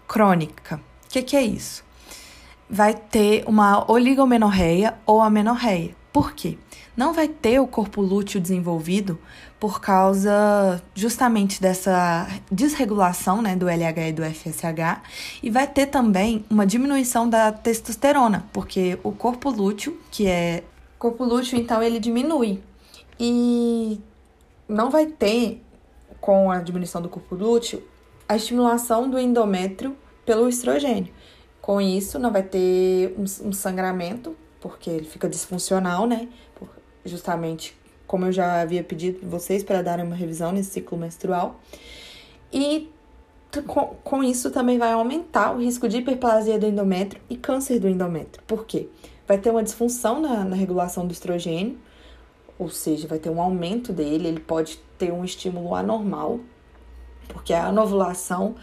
[0.07, 0.81] crônica.
[1.07, 1.85] O que, que é isso?
[2.71, 5.95] Vai ter uma oligomenorreia ou amenorreia.
[6.13, 6.57] Por quê?
[6.97, 9.19] Não vai ter o corpo lúteo desenvolvido
[9.61, 15.03] por causa justamente dessa desregulação né, do LH e do FSH,
[15.43, 20.65] e vai ter também uma diminuição da testosterona, porque o corpo lúteo, que é
[20.99, 22.63] corpo lúteo, então ele diminui.
[23.19, 24.01] E
[24.67, 25.63] não vai ter,
[26.21, 27.83] com a diminuição do corpo lúteo,
[28.27, 31.13] a estimulação do endométrio pelo estrogênio.
[31.71, 36.27] Com isso, não vai ter um, um sangramento, porque ele fica disfuncional, né?
[37.05, 37.79] Justamente
[38.09, 41.61] como eu já havia pedido vocês para darem uma revisão nesse ciclo menstrual.
[42.53, 42.91] E
[43.69, 47.89] com, com isso também vai aumentar o risco de hiperplasia do endométrio e câncer do
[47.89, 48.43] endométrio.
[48.49, 48.89] Por quê?
[49.29, 51.79] vai ter uma disfunção na, na regulação do estrogênio,
[52.59, 56.41] ou seja, vai ter um aumento dele, ele pode ter um estímulo anormal,
[57.29, 58.57] porque a anovulação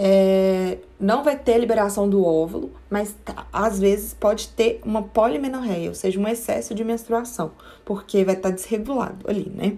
[0.00, 5.88] é, não vai ter liberação do óvulo, mas tá, às vezes pode ter uma polimenorreia,
[5.88, 7.50] ou seja, um excesso de menstruação,
[7.84, 9.76] porque vai estar tá desregulado ali, né?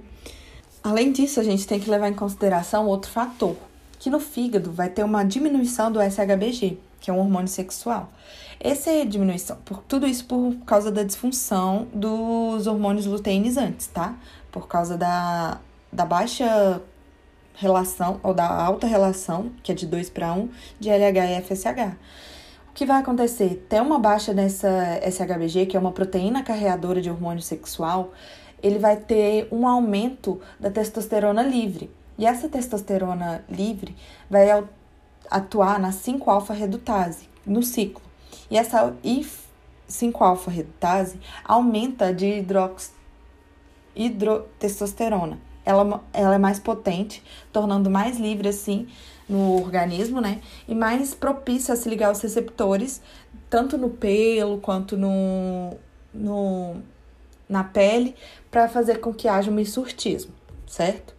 [0.84, 3.56] Além disso, a gente tem que levar em consideração outro fator,
[3.98, 8.12] que no fígado vai ter uma diminuição do SHBG, que é um hormônio sexual.
[8.58, 14.14] Essa é diminuição, por, tudo isso por causa da disfunção dos hormônios luteinizantes, tá?
[14.52, 16.82] Por causa da, da baixa
[17.60, 20.48] relação, ou da alta relação, que é de 2 para 1,
[20.80, 21.94] de LH e FSH.
[22.70, 23.66] O que vai acontecer?
[23.68, 28.12] Tem uma baixa nessa SHBG, que é uma proteína carreadora de hormônio sexual,
[28.62, 31.90] ele vai ter um aumento da testosterona livre.
[32.16, 33.94] E essa testosterona livre
[34.28, 34.64] vai
[35.30, 38.02] atuar na 5-alfa-redutase, no ciclo.
[38.50, 38.94] E essa
[39.88, 42.92] 5-alfa-redutase aumenta de hidrox...
[43.94, 45.49] hidrotestosterona.
[45.70, 48.88] Ela, ela é mais potente, tornando mais livre assim
[49.28, 50.40] no organismo, né?
[50.66, 53.00] E mais propícia a se ligar aos receptores,
[53.48, 55.76] tanto no pelo quanto no,
[56.12, 56.76] no
[57.48, 58.14] na pele,
[58.50, 60.32] para fazer com que haja um misurtismo,
[60.66, 61.14] certo?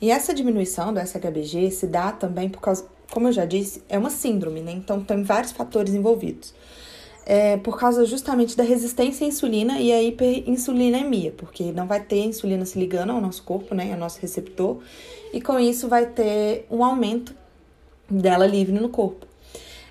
[0.00, 3.98] E essa diminuição do SHBG se dá também por causa, como eu já disse, é
[3.98, 4.72] uma síndrome, né?
[4.72, 6.54] Então tem vários fatores envolvidos
[7.26, 12.24] é, por causa justamente da resistência à insulina e a hiperinsulinemia, porque não vai ter
[12.24, 14.78] insulina se ligando ao nosso corpo, né, ao nosso receptor,
[15.32, 17.34] e com isso vai ter um aumento
[18.08, 19.26] dela livre no corpo.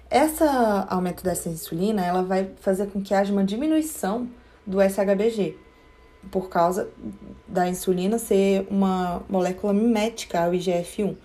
[0.10, 0.44] Esse
[0.88, 4.30] aumento dessa insulina, ela vai fazer com que haja uma diminuição
[4.66, 5.58] do SHBG,
[6.32, 6.90] por causa
[7.46, 11.16] da insulina ser uma molécula mimética ao IGF-1.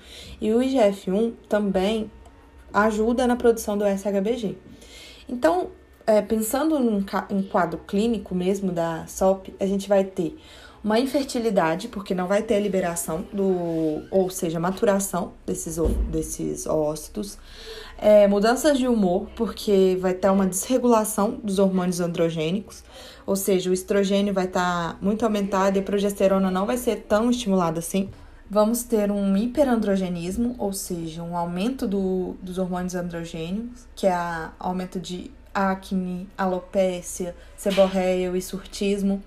[0.40, 2.10] E o IGF-1 também
[2.72, 4.56] ajuda na produção do SHBG.
[5.28, 5.70] Então,
[6.06, 10.36] é, pensando num, em quadro clínico mesmo da SOP, a gente vai ter
[10.82, 15.76] uma infertilidade, porque não vai ter a liberação do, ou seja, maturação desses,
[16.10, 17.38] desses ócitos,
[17.98, 22.82] é, mudanças de humor, porque vai ter uma desregulação dos hormônios androgênicos,
[23.26, 27.04] ou seja, o estrogênio vai estar tá muito aumentado e a progesterona não vai ser
[27.06, 28.08] tão estimulada assim.
[28.48, 34.98] Vamos ter um hiperandrogenismo, ou seja, um aumento do, dos hormônios androgênicos, que é aumento
[34.98, 39.22] de acne, alopécia, seborreia e surtismo.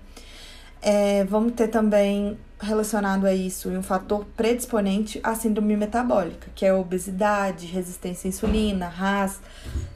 [0.80, 6.72] É, vamos ter também relacionado a isso um fator predisponente à síndrome metabólica, que é
[6.72, 9.40] obesidade, resistência à insulina, RAS,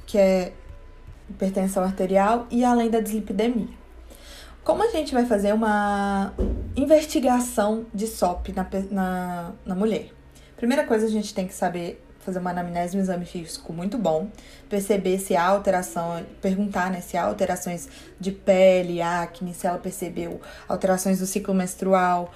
[0.07, 0.53] que é
[1.29, 3.69] hipertensão arterial e além da dislipidemia.
[4.65, 6.33] Como a gente vai fazer uma
[6.77, 10.11] investigação de SOP na, na, na mulher?
[10.57, 14.29] Primeira coisa, a gente tem que saber fazer uma anamnese um exame físico muito bom,
[14.69, 17.89] perceber se há alteração, perguntar né, se há alterações
[18.21, 22.31] de pele, acne, se ela percebeu alterações do ciclo menstrual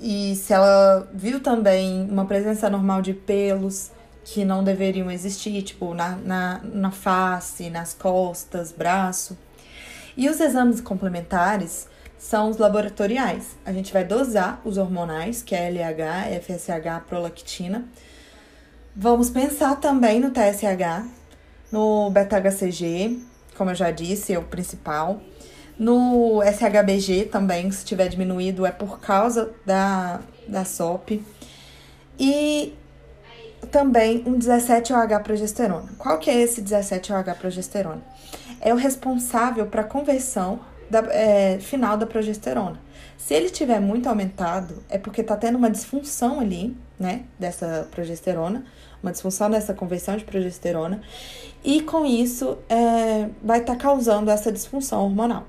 [0.00, 3.92] e se ela viu também uma presença normal de pelos
[4.24, 9.38] que não deveriam existir, tipo na, na, na face, nas costas, braço.
[10.16, 13.56] E os exames complementares são os laboratoriais.
[13.64, 17.84] A gente vai dosar os hormonais, que é LH, FSH, prolactina,
[18.94, 21.06] Vamos pensar também no TSH,
[21.72, 23.18] no beta-HCG,
[23.56, 25.22] como eu já disse, é o principal.
[25.78, 31.24] No SHBG também, se tiver diminuído, é por causa da, da SOP.
[32.20, 32.74] E
[33.70, 35.88] também um 17-OH progesterona.
[35.96, 38.02] Qual que é esse 17-OH progesterona?
[38.60, 42.78] É o responsável para a conversão da, é, final da progesterona.
[43.16, 48.64] Se ele tiver muito aumentado, é porque está tendo uma disfunção ali, né, dessa progesterona,
[49.02, 51.02] uma disfunção dessa conversão de progesterona,
[51.64, 55.46] e com isso é, vai estar tá causando essa disfunção hormonal.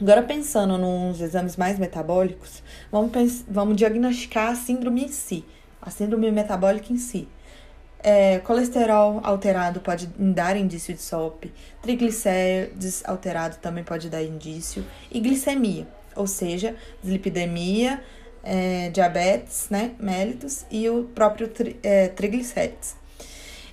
[0.00, 5.44] Agora, pensando nos exames mais metabólicos, vamos, vamos diagnosticar a síndrome em si,
[5.80, 7.28] a síndrome metabólica em si.
[8.00, 15.20] É, colesterol alterado pode dar indício de SOP, triglicérides alterado também pode dar indício, e
[15.20, 18.02] glicemia, ou seja, dislipidemia,
[18.44, 22.96] é, diabetes, né, mellitus e o próprio tri, é, triglicérides.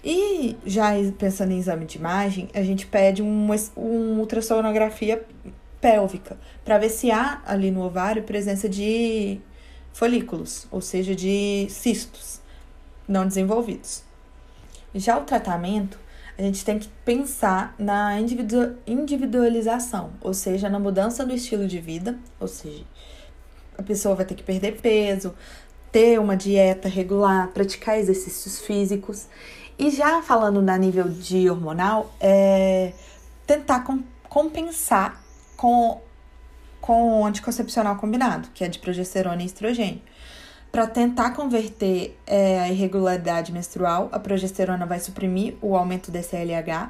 [0.03, 5.23] E já pensando em exame de imagem, a gente pede um, um ultrassonografia
[5.79, 9.39] pélvica para ver se há ali no ovário presença de
[9.93, 12.39] folículos, ou seja, de cistos
[13.07, 14.03] não desenvolvidos.
[14.95, 15.99] Já o tratamento,
[16.38, 18.17] a gente tem que pensar na
[18.88, 22.84] individualização, ou seja, na mudança do estilo de vida, ou seja,
[23.82, 25.34] a pessoa vai ter que perder peso,
[25.91, 29.28] ter uma dieta regular, praticar exercícios físicos.
[29.78, 32.94] E já falando na nível de hormonal, é
[33.46, 35.22] tentar com, compensar
[35.58, 36.02] com,
[36.80, 40.02] com o anticoncepcional combinado, que é de progesterona e estrogênio.
[40.72, 46.89] Para tentar converter é, a irregularidade menstrual, a progesterona vai suprimir o aumento desse LH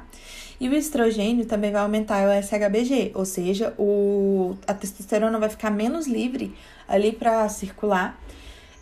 [0.62, 5.70] e o estrogênio também vai aumentar o SHBG, ou seja, o, a testosterona vai ficar
[5.70, 6.54] menos livre
[6.86, 8.16] ali para circular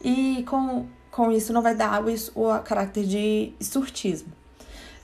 [0.05, 4.31] e com, com isso não vai dar o, o caráter de surtismo.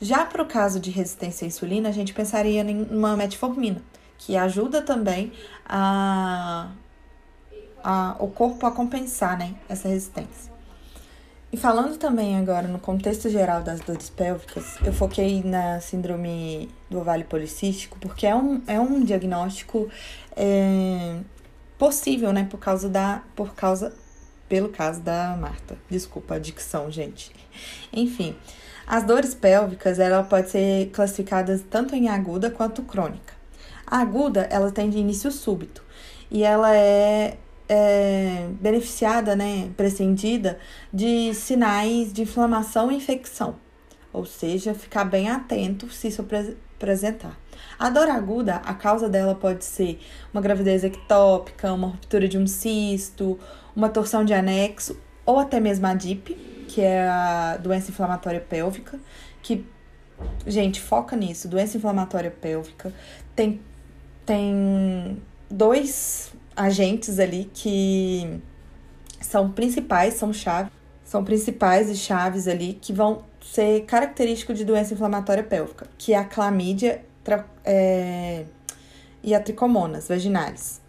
[0.03, 3.81] Já para o caso de resistência à insulina, a gente pensaria em uma metformina,
[4.19, 5.33] que ajuda também
[5.65, 6.69] a
[7.83, 10.56] a, o corpo a compensar né, essa resistência.
[11.53, 16.99] E falando também agora no contexto geral das dores pélvicas, eu foquei na síndrome do
[16.99, 19.89] ovário policístico, porque é um, é um diagnóstico
[20.37, 21.19] é,
[21.79, 23.23] possível, né, por causa da.
[23.35, 23.93] Por causa.
[24.49, 25.77] Pelo caso da Marta.
[25.91, 27.33] Desculpa a dicção, gente.
[27.93, 28.37] Enfim,
[28.87, 33.35] as dores pélvicas, ela pode ser classificadas tanto em aguda quanto crônica.
[33.85, 35.83] A aguda, ela tem de início súbito
[36.31, 37.37] e ela é
[37.69, 40.59] é, beneficiada, né, prescindida
[40.93, 43.57] de sinais de inflamação e infecção,
[44.13, 46.25] ou seja, ficar bem atento se isso
[46.77, 47.39] apresentar.
[47.79, 50.01] A dor aguda, a causa dela pode ser
[50.33, 53.39] uma gravidez ectópica, uma ruptura de um cisto,
[53.75, 56.35] uma torção de anexo ou até mesmo a DIP,
[56.69, 58.99] que é a doença inflamatória pélvica,
[59.43, 59.67] que,
[60.47, 62.93] gente, foca nisso, doença inflamatória pélvica,
[63.35, 63.61] tem,
[64.25, 68.41] tem dois agentes ali que
[69.21, 70.73] são principais, são chaves,
[71.05, 76.19] são principais e chaves ali que vão ser característicos de doença inflamatória pélvica, que é
[76.19, 77.05] a clamídia
[77.65, 78.45] é,
[79.23, 80.81] e a tricomonas vaginalis.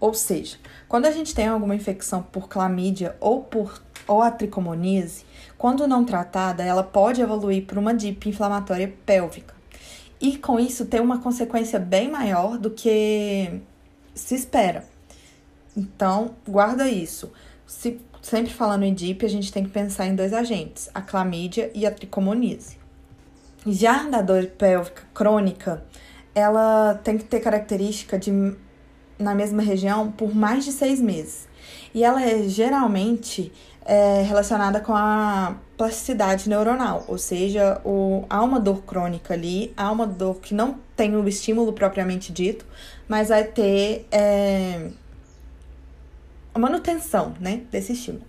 [0.00, 0.56] Ou seja,
[0.88, 5.24] quando a gente tem alguma infecção por clamídia ou por ou a tricomoníase,
[5.58, 9.54] quando não tratada, ela pode evoluir para uma DIP inflamatória pélvica.
[10.20, 13.60] E com isso ter uma consequência bem maior do que
[14.18, 14.84] se espera.
[15.76, 17.32] Então, guarda isso.
[17.66, 21.70] Se, sempre falando em DIP, a gente tem que pensar em dois agentes, a clamídia
[21.74, 22.78] e a tricomoníase.
[23.66, 25.84] Já na dor pélvica crônica,
[26.34, 28.56] ela tem que ter característica de
[29.18, 31.48] na mesma região por mais de seis meses.
[31.92, 33.52] E ela é geralmente
[33.84, 39.90] é, relacionada com a plasticidade neuronal, ou seja, o, há uma dor crônica ali, há
[39.90, 42.66] uma dor que não tem o estímulo propriamente dito,
[43.08, 44.90] mas vai ter é,
[46.54, 48.24] a manutenção né, desse estímulo.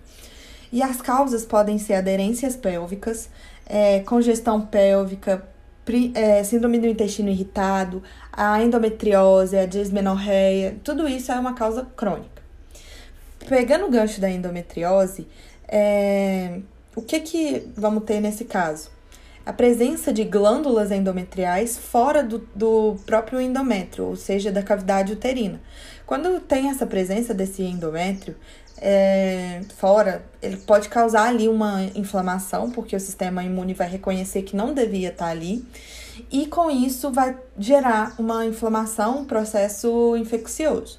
[0.72, 3.28] E as causas podem ser aderências pélvicas,
[3.66, 5.46] é, congestão pélvica,
[5.84, 11.86] pri, é, síndrome do intestino irritado, a endometriose, a dismenorreia, tudo isso é uma causa
[11.96, 12.40] crônica.
[13.48, 15.26] Pegando o gancho da endometriose,
[15.66, 16.60] é,
[16.94, 18.90] o que, que vamos ter nesse caso?
[19.44, 25.60] A presença de glândulas endometriais fora do, do próprio endométrio, ou seja, da cavidade uterina.
[26.06, 28.36] Quando tem essa presença desse endométrio
[28.76, 34.56] é, fora, ele pode causar ali uma inflamação, porque o sistema imune vai reconhecer que
[34.56, 35.64] não devia estar ali,
[36.30, 40.98] e com isso vai gerar uma inflamação, um processo infeccioso.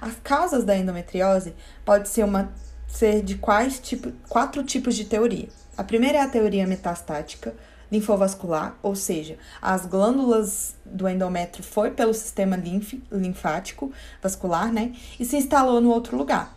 [0.00, 2.52] As causas da endometriose pode ser uma
[2.86, 5.48] ser de quais tipo, quatro tipos de teoria.
[5.76, 7.54] A primeira é a teoria metastática,
[7.90, 14.92] linfovascular, ou seja, as glândulas do endométrio foi pelo sistema linf, linfático vascular, né?
[15.18, 16.56] E se instalou no outro lugar.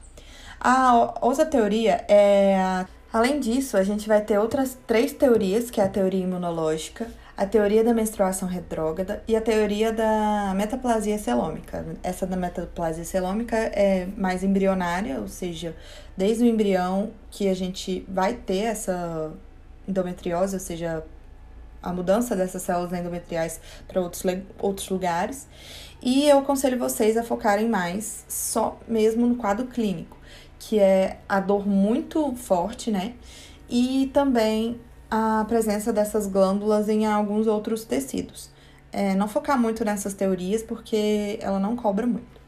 [0.59, 2.85] A outra teoria é.
[3.11, 7.45] Além disso, a gente vai ter outras três teorias, que é a teoria imunológica, a
[7.45, 11.85] teoria da menstruação retrógrada e a teoria da metaplasia celômica.
[12.03, 15.75] Essa da metaplasia celômica é mais embrionária, ou seja,
[16.15, 19.33] desde o embrião que a gente vai ter essa
[19.87, 21.03] endometriose, ou seja,
[21.81, 24.23] a mudança dessas células endometriais para outros,
[24.59, 25.47] outros lugares.
[26.01, 30.17] E eu aconselho vocês a focarem mais só mesmo no quadro clínico,
[30.57, 33.13] que é a dor muito forte, né?
[33.69, 34.79] E também
[35.09, 38.49] a presença dessas glândulas em alguns outros tecidos.
[38.91, 42.41] É, não focar muito nessas teorias porque ela não cobra muito.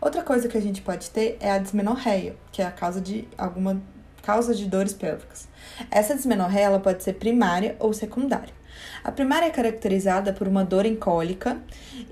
[0.00, 3.26] Outra coisa que a gente pode ter é a dismenorreia, que é a causa de
[3.36, 3.80] alguma
[4.22, 5.48] causa de dores pélvicas.
[5.90, 8.57] Essa dismenorreia ela pode ser primária ou secundária.
[9.08, 11.56] A primária é caracterizada por uma dor cólica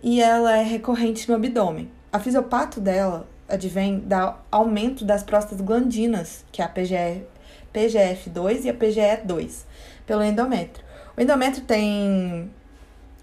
[0.02, 1.90] e ela é recorrente no abdômen.
[2.10, 7.20] A fisiopato dela advém do aumento das próstatas glandinas, que é a PGR,
[7.74, 9.64] PGF2 e a PGE2,
[10.06, 10.82] pelo endométrio.
[11.14, 12.50] O endométrio tem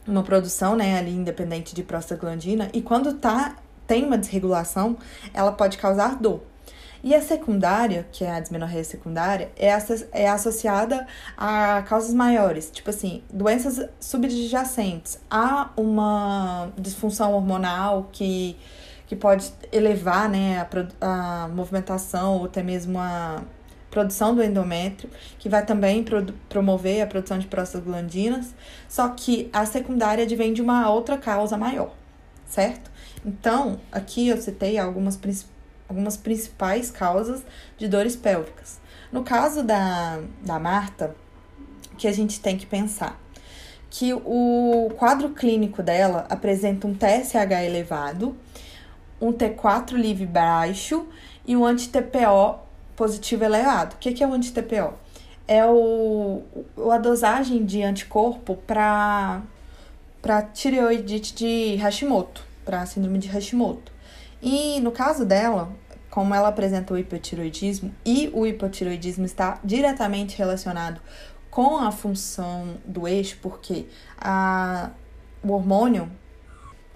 [0.05, 3.55] uma produção, né, ali independente de prostaglandina e quando tá
[3.87, 4.95] tem uma desregulação,
[5.33, 6.43] ela pode causar dor.
[7.03, 9.67] E a secundária, que é a dismenorreia secundária, é,
[10.13, 15.19] é associada a causas maiores, tipo assim, doenças subjacentes.
[15.29, 18.57] Há uma disfunção hormonal que,
[19.05, 20.65] que pode elevar né,
[21.01, 23.43] a, a movimentação ou até mesmo a
[23.91, 28.55] produção do endométrio, que vai também pro, promover a produção de prostaglandinas,
[28.87, 31.93] só que a secundária advém de uma outra causa maior,
[32.47, 32.89] certo?
[33.23, 35.19] Então, aqui eu citei algumas,
[35.87, 37.43] algumas principais causas
[37.77, 38.79] de dores pélvicas.
[39.11, 41.15] No caso da, da Marta,
[41.97, 43.19] que a gente tem que pensar
[43.93, 48.35] que o quadro clínico dela apresenta um TSH elevado,
[49.21, 51.07] um T4 livre baixo
[51.45, 52.59] e um anti-TPO
[52.95, 53.93] positivo elevado.
[53.93, 54.95] O que é o anti-TPO?
[55.47, 56.41] É o,
[56.91, 59.43] a dosagem de anticorpo para
[60.53, 63.92] tireoidite de Hashimoto, para síndrome de Hashimoto.
[64.45, 65.71] E no caso dela,
[66.09, 70.99] como ela apresenta o hipotiroidismo, e o hipotiroidismo está diretamente relacionado
[71.49, 73.87] com a função do eixo, porque
[74.19, 74.89] a,
[75.41, 76.11] o hormônio,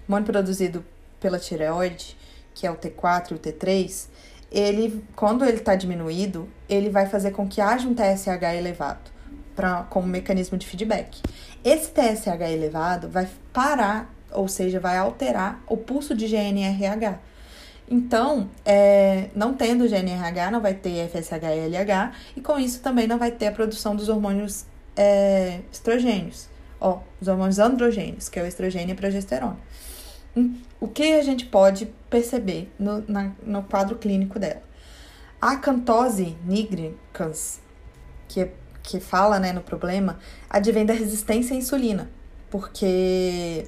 [0.04, 0.84] hormônio produzido
[1.22, 2.18] pela tireoide,
[2.54, 4.10] que é o T4 e o T3,
[4.52, 9.10] ele, quando ele está diminuído, ele vai fazer com que haja um TSH elevado
[9.56, 11.22] pra, como mecanismo de feedback.
[11.64, 17.20] Esse TSH elevado vai parar, ou seja, vai alterar o pulso de GNRH.
[17.90, 23.32] Então, é, não tendo GNRH, não vai ter FSH-LH, e com isso também não vai
[23.32, 24.66] ter a produção dos hormônios
[24.96, 26.50] é, estrogênios,
[26.82, 29.58] ó, os hormônios androgênios, que é o estrogênio e a progesterona.
[30.80, 34.62] O que a gente pode perceber no, na, no quadro clínico dela?
[35.42, 37.60] A cantose nigricans,
[38.28, 38.50] que,
[38.84, 40.20] que fala né, no problema,
[40.50, 42.10] advém da resistência à insulina,
[42.50, 43.68] porque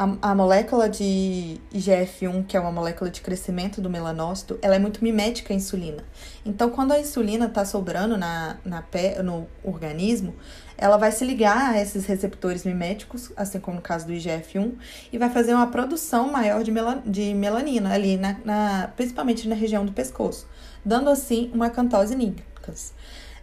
[0.00, 4.78] a, a molécula de IGF-1, que é uma molécula de crescimento do melanócito, ela é
[4.78, 6.02] muito mimética à insulina.
[6.42, 10.34] Então, quando a insulina está sobrando na, na pé, no organismo,
[10.78, 14.72] ela vai se ligar a esses receptores miméticos, assim como no caso do IGF-1,
[15.12, 19.54] e vai fazer uma produção maior de, melan de melanina ali, na, na, principalmente na
[19.54, 20.48] região do pescoço,
[20.82, 22.94] dando assim uma cantose nígricas.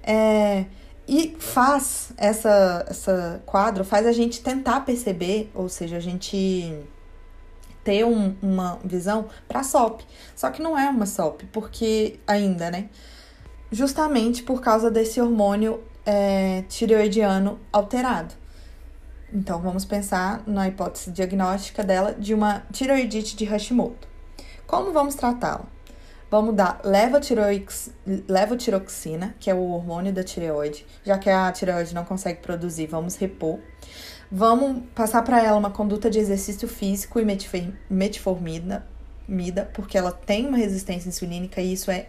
[0.01, 0.65] É,
[1.07, 6.85] e faz essa, essa quadro, faz a gente tentar perceber, ou seja, a gente
[7.83, 10.01] ter um, uma visão para SOP.
[10.35, 12.89] Só que não é uma SOP, porque ainda, né?
[13.71, 18.35] Justamente por causa desse hormônio é, tireoidiano alterado.
[19.31, 24.07] Então, vamos pensar na hipótese diagnóstica dela de uma tireoidite de Hashimoto.
[24.65, 25.76] Como vamos tratá-la?
[26.29, 26.81] Vamos dar
[28.27, 33.15] levotiroxina, que é o hormônio da tireoide, já que a tireoide não consegue produzir, vamos
[33.15, 33.59] repor.
[34.29, 37.25] Vamos passar para ela uma conduta de exercício físico e
[37.89, 38.85] metformina,
[39.73, 42.07] porque ela tem uma resistência insulínica e isso é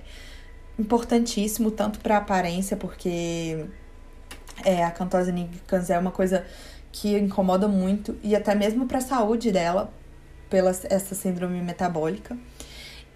[0.77, 3.67] importantíssimo tanto para a aparência, porque
[4.65, 6.45] é, a cantose nigricans é uma coisa
[6.91, 9.93] que incomoda muito e até mesmo para a saúde dela,
[10.51, 12.37] pela essa síndrome metabólica.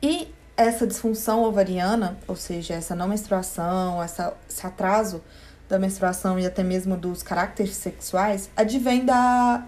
[0.01, 5.23] E essa disfunção ovariana, ou seja, essa não menstruação, essa, esse atraso
[5.69, 9.65] da menstruação e até mesmo dos caracteres sexuais, advém da,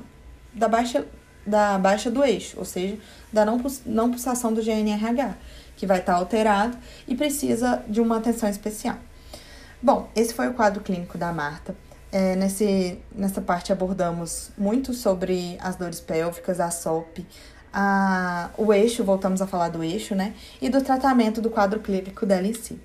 [0.52, 1.06] da, baixa,
[1.46, 2.98] da baixa do eixo, ou seja,
[3.32, 5.34] da não, não pulsação do GNRH,
[5.76, 6.76] que vai estar alterado
[7.08, 8.98] e precisa de uma atenção especial.
[9.82, 11.74] Bom, esse foi o quadro clínico da Marta.
[12.12, 17.26] É, nesse, nessa parte abordamos muito sobre as dores pélvicas, a SOP,
[17.74, 20.32] a, o eixo, voltamos a falar do eixo, né?
[20.62, 22.78] E do tratamento do quadro clínico dela em si.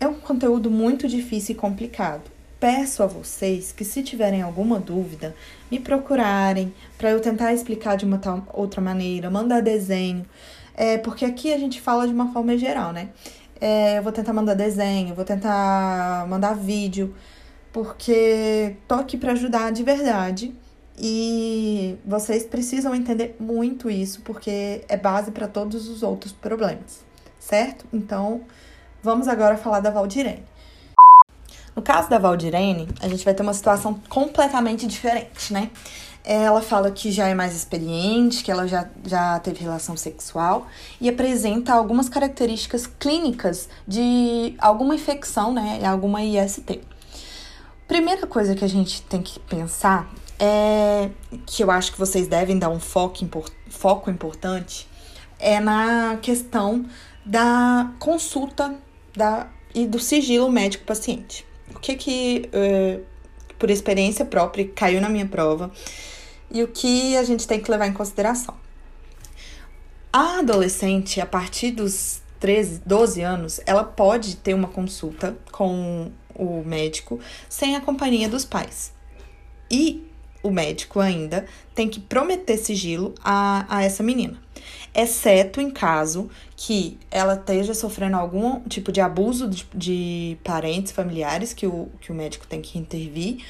[0.00, 2.22] É um conteúdo muito difícil e complicado.
[2.58, 5.34] Peço a vocês que, se tiverem alguma dúvida,
[5.70, 10.26] me procurarem para eu tentar explicar de uma tal, outra maneira, mandar desenho,
[10.74, 13.10] é, porque aqui a gente fala de uma forma geral, né?
[13.60, 17.14] É, eu vou tentar mandar desenho, vou tentar mandar vídeo,
[17.72, 20.54] porque tô aqui para ajudar de verdade.
[20.98, 27.00] E vocês precisam entender muito isso, porque é base para todos os outros problemas,
[27.38, 27.86] certo?
[27.92, 28.42] Então,
[29.02, 30.44] vamos agora falar da Valdirene.
[31.74, 35.70] No caso da Valdirene, a gente vai ter uma situação completamente diferente, né?
[36.24, 40.68] Ela fala que já é mais experiente, que ela já, já teve relação sexual
[41.00, 45.84] e apresenta algumas características clínicas de alguma infecção, né?
[45.84, 46.80] Alguma IST.
[47.88, 50.08] Primeira coisa que a gente tem que pensar
[50.44, 51.08] é
[51.46, 53.24] que eu acho que vocês devem dar um foco,
[53.70, 54.88] foco importante
[55.38, 56.84] é na questão
[57.24, 58.74] da consulta
[59.16, 61.46] da, e do sigilo médico-paciente.
[61.72, 63.04] O que que, uh,
[63.56, 65.70] por experiência própria, caiu na minha prova
[66.50, 68.56] e o que a gente tem que levar em consideração.
[70.12, 76.64] A adolescente, a partir dos 13, 12 anos, ela pode ter uma consulta com o
[76.64, 78.92] médico sem a companhia dos pais.
[79.70, 80.11] E
[80.42, 84.36] o médico ainda tem que prometer sigilo a, a essa menina,
[84.94, 91.52] exceto em caso que ela esteja sofrendo algum tipo de abuso de, de parentes, familiares,
[91.52, 93.44] que o, que o médico tem que intervir,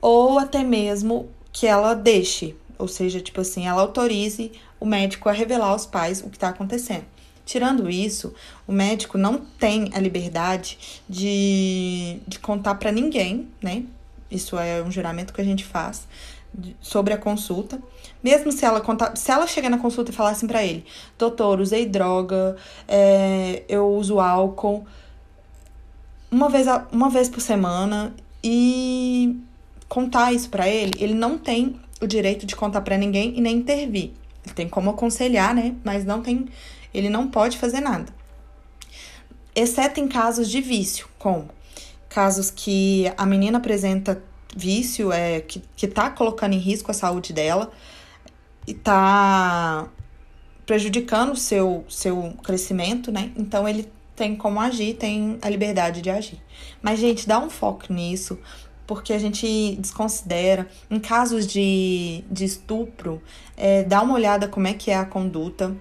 [0.00, 5.32] ou até mesmo que ela deixe, ou seja, tipo assim, ela autorize o médico a
[5.32, 7.04] revelar aos pais o que está acontecendo.
[7.46, 8.34] Tirando isso,
[8.66, 13.84] o médico não tem a liberdade de, de contar para ninguém, né?
[14.28, 16.08] Isso é um juramento que a gente faz
[16.80, 17.80] sobre a consulta.
[18.22, 20.84] Mesmo se ela contar, se ela chegar na consulta e falar assim para ele,
[21.18, 22.56] doutor, usei droga,
[22.88, 24.86] é, eu uso álcool
[26.30, 29.38] uma vez, a, uma vez por semana e
[29.88, 33.56] contar isso para ele, ele não tem o direito de contar para ninguém e nem
[33.56, 34.12] intervir.
[34.44, 35.74] Ele tem como aconselhar, né?
[35.84, 36.46] Mas não tem,
[36.92, 38.12] ele não pode fazer nada.
[39.54, 41.48] Exceto em casos de vício, como
[42.08, 44.22] casos que a menina apresenta
[44.56, 47.70] vício, é que, que tá colocando em risco a saúde dela
[48.66, 49.88] e tá
[50.64, 53.30] prejudicando o seu, seu crescimento, né?
[53.36, 56.42] Então ele tem como agir, tem a liberdade de agir.
[56.82, 58.38] Mas, gente, dá um foco nisso,
[58.86, 60.66] porque a gente desconsidera.
[60.90, 63.22] Em casos de, de estupro,
[63.56, 65.76] é, dá uma olhada como é que é a conduta.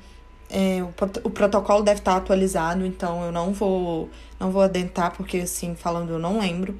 [0.50, 4.10] É, o, o protocolo deve estar atualizado, então eu não vou
[4.40, 6.80] não vou adentrar, porque assim, falando, eu não lembro.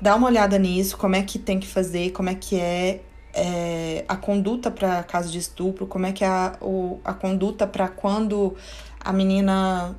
[0.00, 3.00] Dá uma olhada nisso, como é que tem que fazer, como é que é,
[3.34, 7.66] é a conduta para caso de estupro, como é que é a, o, a conduta
[7.66, 8.54] para quando
[9.00, 9.96] a menina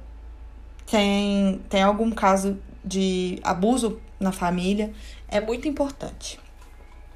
[0.90, 4.92] tem, tem algum caso de abuso na família
[5.28, 6.40] é muito importante.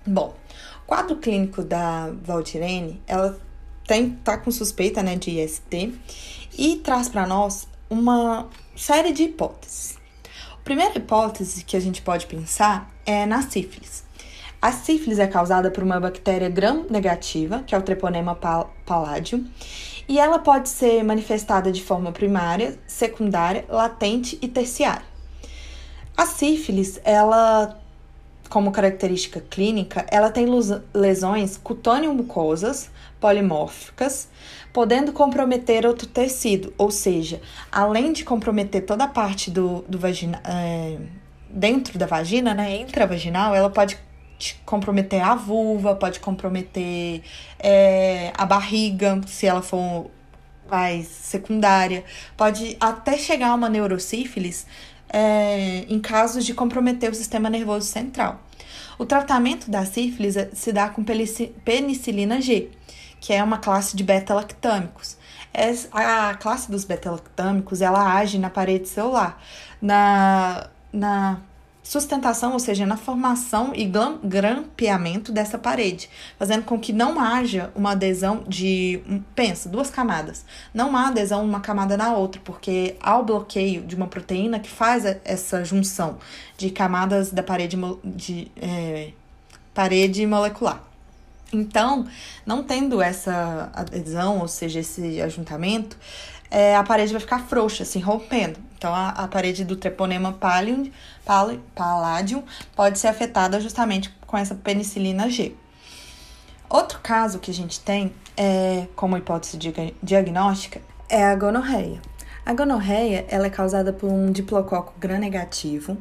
[0.06, 0.36] Bom,
[0.84, 3.40] o quadro clínico da Valdirene, ela
[3.88, 5.94] tem tá com suspeita, né, de IST
[6.58, 9.98] e traz para nós uma série de hipóteses.
[10.64, 14.06] Primeira hipótese que a gente pode pensar é na sífilis.
[14.62, 18.34] A sífilis é causada por uma bactéria gram-negativa, que é o Treponema
[18.86, 19.46] palladium,
[20.08, 25.06] e ela pode ser manifestada de forma primária, secundária, latente e terciária.
[26.16, 27.78] A sífilis, ela
[28.48, 30.46] como característica clínica, ela tem
[30.94, 32.90] lesões cutâneo-mucosas
[33.20, 34.30] polimórficas,
[34.74, 37.40] podendo comprometer outro tecido, ou seja,
[37.72, 40.98] além de comprometer toda a parte do, do vagina, é,
[41.48, 43.98] dentro da vagina, né, intravaginal, ela pode
[44.66, 47.22] comprometer a vulva, pode comprometer
[47.60, 50.10] é, a barriga, se ela for
[50.70, 52.04] mais secundária,
[52.36, 54.66] pode até chegar a uma neurosífilis
[55.08, 58.42] é, em casos de comprometer o sistema nervoso central.
[58.98, 61.04] O tratamento da sífilis é, se dá com
[61.64, 62.70] penicilina G,
[63.24, 65.16] que é uma classe de beta-lactâmicos.
[65.94, 69.42] A classe dos beta-lactâmicos ela age na parede celular,
[69.82, 71.40] na, na
[71.82, 73.90] sustentação, ou seja, na formação e
[74.22, 79.02] grampeamento dessa parede, fazendo com que não haja uma adesão de,
[79.34, 80.44] pensa, duas camadas.
[80.74, 84.70] Não há adesão uma camada na outra, porque há o bloqueio de uma proteína que
[84.70, 86.18] faz essa junção
[86.58, 89.12] de camadas da parede, de, é,
[89.74, 90.92] parede molecular.
[91.54, 92.08] Então,
[92.46, 95.98] não tendo essa adesão, ou seja, esse ajuntamento,
[96.50, 98.60] é, a parede vai ficar frouxa, assim, rompendo.
[98.78, 100.92] Então, a, a parede do treponema pallium,
[101.76, 102.44] palladium
[102.76, 105.56] pode ser afetada justamente com essa penicilina G.
[106.70, 109.58] Outro caso que a gente tem, é, como hipótese
[110.02, 112.02] diagnóstica, é a gonorreia.
[112.46, 115.98] A gonorreia ela é causada por um diplococo gram-negativo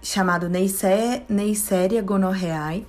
[0.00, 2.86] chamado Neisseria gonorreae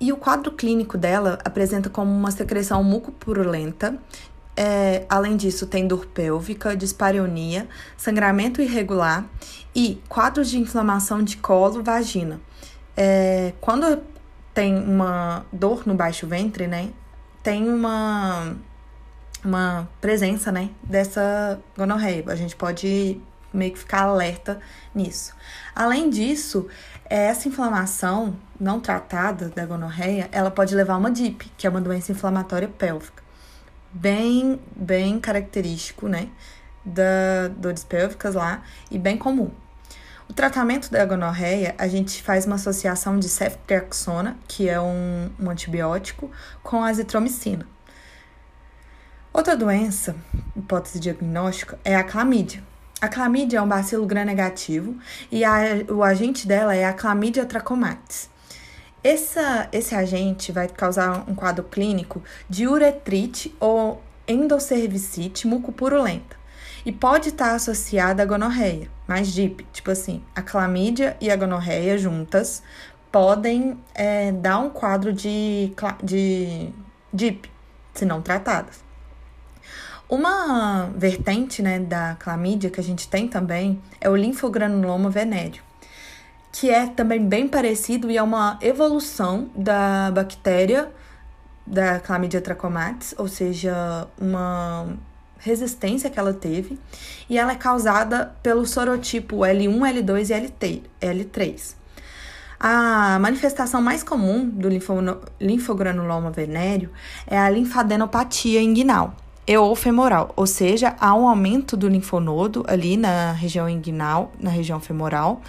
[0.00, 3.98] e o quadro clínico dela apresenta como uma secreção mucopurulenta.
[4.56, 9.26] É, além disso, tem dor pélvica, dispareunia, sangramento irregular
[9.74, 12.40] e quadros de inflamação de colo, vagina.
[12.96, 14.02] É, quando
[14.52, 16.90] tem uma dor no baixo ventre, né,
[17.42, 18.56] tem uma
[19.42, 22.22] uma presença, né, dessa gonorreia.
[22.26, 23.18] A gente pode
[23.52, 24.60] meio que ficar alerta
[24.94, 25.34] nisso.
[25.74, 26.66] Além disso,
[27.10, 31.80] essa inflamação não tratada da gonorreia, ela pode levar a uma DIP, que é uma
[31.80, 33.22] doença inflamatória pélvica.
[33.92, 36.28] Bem, bem característico, né,
[36.84, 39.50] da dores pélvicas lá e bem comum.
[40.28, 45.50] O tratamento da gonorreia, a gente faz uma associação de ceftriaxona, que é um, um
[45.50, 46.30] antibiótico,
[46.62, 47.66] com azitromicina.
[49.32, 50.14] Outra doença,
[50.54, 52.62] hipótese diagnóstica, é a clamídia.
[53.00, 54.94] A clamídia é um bacilo gram-negativo
[55.32, 58.28] e a, o agente dela é a clamídia trachomatis.
[59.02, 66.36] Essa, esse agente vai causar um quadro clínico de uretrite ou endocervicite mucopurulenta
[66.84, 71.96] e pode estar associada à gonorreia, mais deep, tipo assim, a clamídia e a gonorreia
[71.96, 72.62] juntas
[73.10, 75.72] podem é, dar um quadro de,
[76.02, 76.68] de
[77.10, 77.50] DIP,
[77.94, 78.89] se não tratadas.
[80.10, 85.62] Uma vertente né, da clamídia que a gente tem também é o linfogranuloma venéreo,
[86.50, 90.90] que é também bem parecido e é uma evolução da bactéria
[91.64, 94.88] da clamídia trachomatis, ou seja, uma
[95.38, 96.76] resistência que ela teve,
[97.28, 100.30] e ela é causada pelo sorotipo L1, L2
[100.60, 101.74] e L3.
[102.58, 104.68] A manifestação mais comum do
[105.40, 106.90] linfogranuloma venéreo
[107.28, 109.14] é a linfadenopatia inguinal,
[109.50, 114.48] e ou femoral, ou seja, há um aumento do linfonodo ali na região inguinal, na
[114.48, 115.42] região femoral,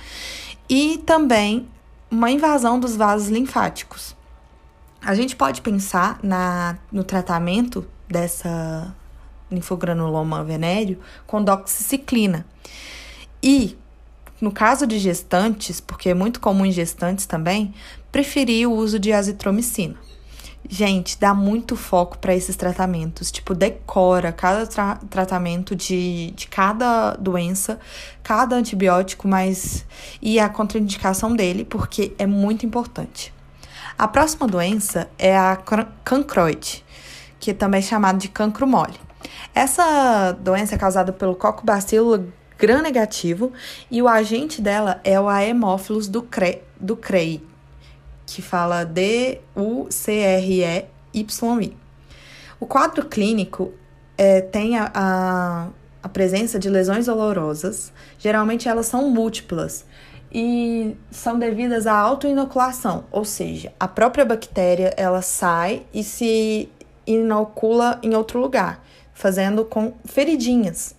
[0.67, 1.67] e também
[2.09, 4.15] uma invasão dos vasos linfáticos.
[5.05, 8.91] A gente pode pensar na, no tratamento dessa
[9.51, 10.97] linfogranuloma venéreo
[11.27, 12.43] com doxiciclina.
[13.43, 13.77] E,
[14.41, 17.71] no caso de gestantes, porque é muito comum em gestantes também,
[18.11, 19.95] preferir o uso de azitromicina.
[20.69, 23.31] Gente, dá muito foco para esses tratamentos.
[23.31, 27.79] Tipo, decora cada tra tratamento de, de cada doença,
[28.23, 29.85] cada antibiótico, mas.
[30.21, 33.33] e a contraindicação dele, porque é muito importante.
[33.97, 35.57] A próxima doença é a
[36.03, 36.83] cancroide,
[37.39, 38.99] que também é chamada de cancro mole.
[39.53, 43.51] Essa doença é causada pelo coccobacilo gram-negativo
[43.89, 47.43] e o agente dela é o Haemophilus do, cre do CREI,
[48.35, 49.41] que fala D-U-C-R-E-Y-I.
[52.59, 53.73] O quadro clínico
[54.17, 55.67] é, tem a, a,
[56.03, 59.85] a presença de lesões dolorosas, geralmente elas são múltiplas
[60.31, 66.69] e são devidas à autoinoculação, ou seja, a própria bactéria ela sai e se
[67.05, 70.95] inocula em outro lugar, fazendo com feridinhas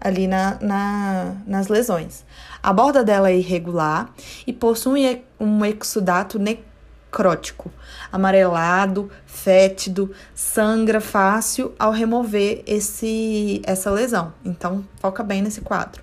[0.00, 2.24] ali na, na, nas lesões.
[2.66, 4.12] A borda dela é irregular
[4.44, 7.70] e possui um exudato necrótico,
[8.10, 14.34] amarelado, fétido, sangra fácil ao remover esse, essa lesão.
[14.44, 16.02] Então, foca bem nesse quadro.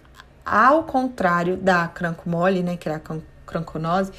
[0.47, 3.01] ao contrário da crancomole, né, que é a
[3.45, 4.11] cranconose,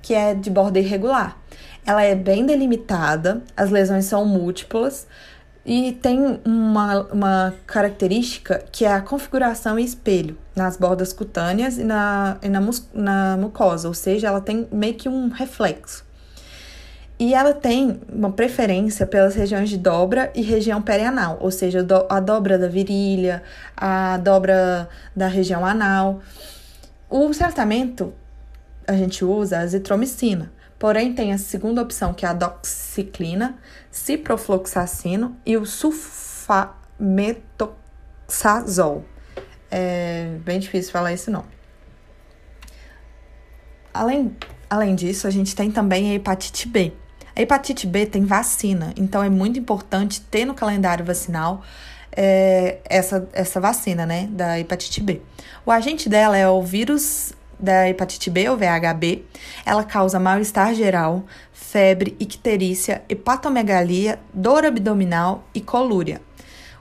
[0.00, 1.36] que é de borda irregular.
[1.84, 5.06] Ela é bem delimitada, as lesões são múltiplas,
[5.64, 11.84] e tem uma, uma característica que é a configuração em espelho nas bordas cutâneas e,
[11.84, 16.04] na, e na, mus, na mucosa, ou seja, ela tem meio que um reflexo.
[17.18, 22.18] E ela tem uma preferência pelas regiões de dobra e região perianal, ou seja, a
[22.18, 23.42] dobra da virilha,
[23.76, 26.20] a dobra da região anal.
[27.08, 28.12] O tratamento
[28.86, 30.50] a gente usa a azitromicina,
[30.82, 33.56] Porém, tem a segunda opção, que é a doxiciclina,
[33.88, 39.04] ciprofloxacino e o sulfa, metoxazol.
[39.70, 41.46] É bem difícil falar esse nome.
[43.94, 44.36] Além,
[44.68, 46.92] além disso, a gente tem também a hepatite B.
[47.36, 51.62] A hepatite B tem vacina, então é muito importante ter no calendário vacinal
[52.10, 55.22] é, essa, essa vacina, né, da hepatite B.
[55.64, 59.24] O agente dela é o vírus da hepatite B, ou VHB.
[59.64, 66.20] Ela causa mal-estar geral, febre, icterícia, hepatomegalia, dor abdominal e colúria.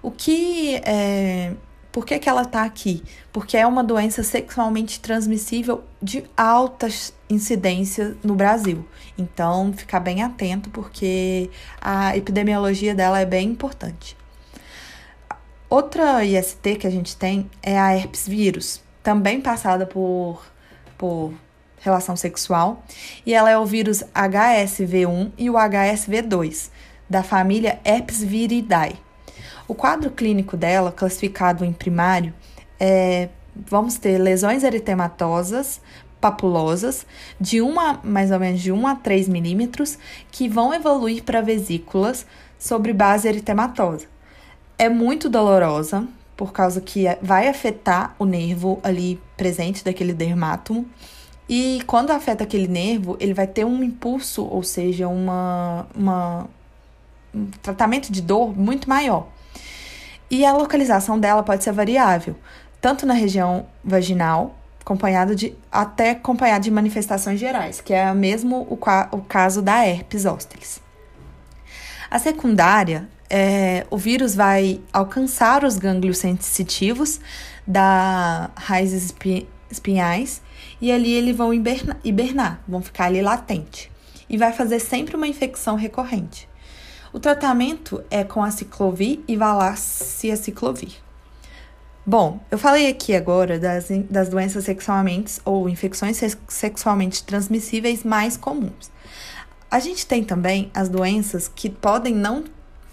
[0.02, 1.54] O que é,
[1.92, 3.04] por que, que ela está aqui?
[3.34, 6.88] Porque é uma doença sexualmente transmissível de alta
[7.30, 8.86] incidência no Brasil.
[9.18, 11.50] Então, ficar bem atento, porque
[11.82, 14.18] a epidemiologia dela é bem importante.
[15.70, 20.46] Outra IST que a gente tem é a herpes vírus, também passada por,
[21.02, 21.34] por
[21.80, 22.84] relação sexual,
[23.26, 26.70] e ela é o vírus HSV1 e o HSV2,
[27.10, 28.96] da família Herpes viridae.
[29.68, 32.32] O quadro clínico dela, classificado em primário,
[32.80, 35.82] é vamos ter lesões eritematosas,
[36.22, 37.04] papulosas,
[37.40, 39.98] de uma, mais ou menos de 1 a 3 milímetros,
[40.30, 42.28] que vão evoluir para vesículas
[42.60, 44.06] sobre base eritematosa.
[44.78, 50.86] É muito dolorosa, por causa que vai afetar o nervo ali presente daquele dermátomo.
[51.50, 56.48] E quando afeta aquele nervo, ele vai ter um impulso, ou seja, uma, uma,
[57.34, 59.28] um tratamento de dor muito maior.
[60.30, 62.36] E a localização dela pode ser variável,
[62.80, 68.76] tanto na região vaginal, acompanhado de até acompanhado de manifestações gerais, que é mesmo o,
[69.12, 70.60] o caso da herpes zoster.
[72.12, 77.20] A secundária, é, o vírus vai alcançar os gânglios sensitivos
[77.72, 79.14] da raízes
[79.70, 80.42] espinhais
[80.82, 83.90] e ali eles vão hibernar, hibernar, vão ficar ali latente
[84.30, 86.50] e vai fazer sempre uma infecção recorrente.
[87.14, 90.94] O tratamento é com a ciclovir e valaciaciclovir.
[92.06, 98.92] Bom, eu falei aqui agora das, das doenças sexualmente ou infecções sexualmente transmissíveis mais comuns.
[99.70, 102.44] A gente tem também as doenças que podem não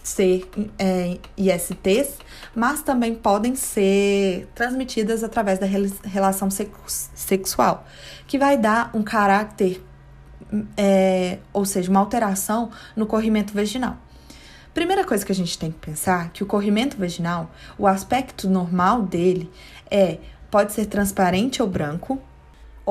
[0.09, 0.49] ser
[0.79, 2.19] é, ISTs,
[2.55, 7.87] mas também podem ser transmitidas através da relação sexual,
[8.27, 9.83] que vai dar um caráter,
[10.77, 13.97] é, ou seja, uma alteração no corrimento vaginal.
[14.73, 19.03] Primeira coisa que a gente tem que pensar que o corrimento vaginal, o aspecto normal
[19.03, 19.51] dele
[19.91, 20.19] é
[20.51, 22.21] pode ser transparente ou branco,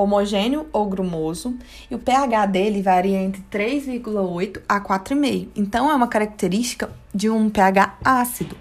[0.00, 1.56] homogêneo ou grumoso,
[1.90, 5.48] e o pH dele varia entre 3,8 a 4,5.
[5.56, 8.56] Então é uma característica de um pH ácido.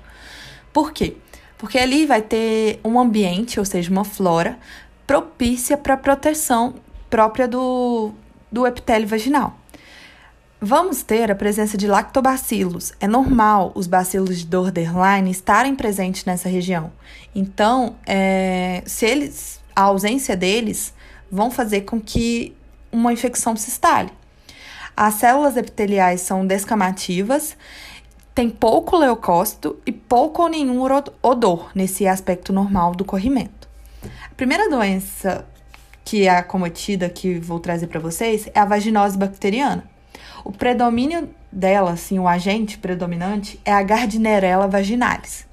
[0.73, 1.15] Por quê?
[1.57, 4.57] Porque ali vai ter um ambiente, ou seja, uma flora
[5.05, 6.75] propícia para a proteção
[7.09, 8.11] própria do,
[8.51, 9.57] do epitélio vaginal.
[10.59, 12.91] Vamos ter a presença de lactobacilos.
[12.99, 16.91] É normal os bacilos de Borderline estarem presentes nessa região.
[17.33, 20.93] Então, é, se eles, a ausência deles
[21.32, 22.55] vão fazer com que
[22.91, 24.11] uma infecção se instale.
[24.95, 27.55] As células epiteliais são descamativas,
[28.34, 30.82] tem pouco leucócito e pouco ou nenhum
[31.21, 33.67] odor nesse aspecto normal do corrimento.
[34.03, 35.45] A primeira doença
[36.07, 39.84] que é acometida que vou trazer para vocês é a vaginose bacteriana.
[40.45, 45.45] O predomínio dela, assim, o agente predominante é a Gardnerella vaginalis.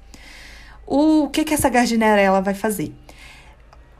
[0.87, 2.93] O que, que essa Gardnerella vai fazer?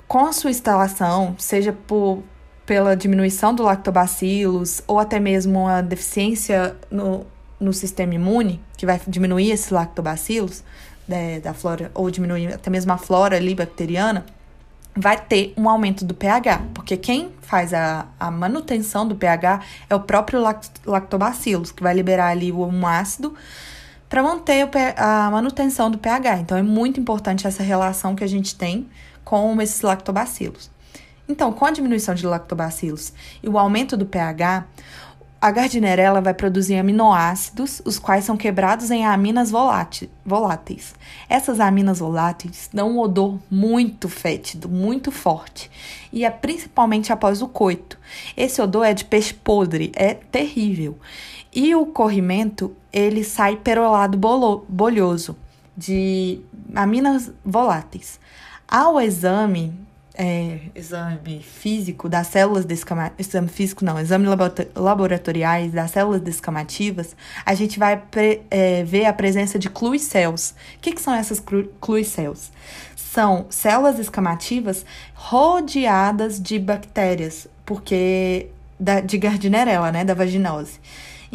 [0.07, 2.23] Com a sua instalação, seja por,
[2.65, 7.25] pela diminuição do lactobacilos ou até mesmo a deficiência no,
[7.59, 10.63] no sistema imune, que vai diminuir esses lactobacilos
[11.07, 14.25] né, da flora, ou diminuir até mesmo a flora ali bacteriana,
[14.95, 19.95] vai ter um aumento do pH, porque quem faz a, a manutenção do pH é
[19.95, 20.39] o próprio
[20.85, 23.35] lactobacillus, que vai liberar ali um ácido
[24.07, 26.37] para manter a manutenção do pH.
[26.37, 28.87] Então, é muito importante essa relação que a gente tem
[29.25, 30.71] com esses lactobacilos.
[31.27, 33.11] Então, com a diminuição de lactobacilos
[33.43, 34.65] e o aumento do pH,
[35.41, 40.95] a Gardnerella vai produzir aminoácidos, os quais são quebrados em aminas voláteis.
[41.29, 45.69] Essas aminas voláteis dão um odor muito fétido, muito forte,
[46.11, 47.99] e é principalmente após o coito.
[48.35, 50.97] Esse odor é de peixe podre, é terrível.
[51.53, 54.17] E o corrimento, ele sai perolado
[54.67, 55.35] bolhoso,
[55.77, 56.39] de
[56.73, 58.19] aminas voláteis.
[58.67, 59.85] Ao exame
[60.17, 64.27] é, exame físico das células descamativas, exame físico não, exame
[64.75, 68.01] laboratoriais das células descamativas, a gente vai
[68.49, 70.51] é, ver a presença de cluicels.
[70.77, 71.43] O que, que são essas
[71.81, 72.51] cluicels?
[72.95, 78.47] São células descamativas rodeadas de bactérias, porque
[78.79, 80.79] da, de Gardnerella, né, da vaginose.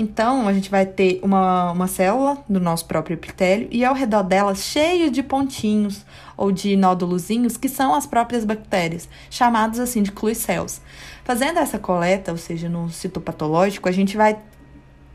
[0.02, 4.22] Então, a gente vai ter uma, uma célula do nosso próprio epitélio e ao redor
[4.22, 6.06] dela cheio de pontinhos
[6.38, 10.80] ou de nódulozinhos que são as próprias bactérias, chamados assim de cluicels.
[11.22, 14.38] Fazendo essa coleta, ou seja, no citopatológico, a gente vai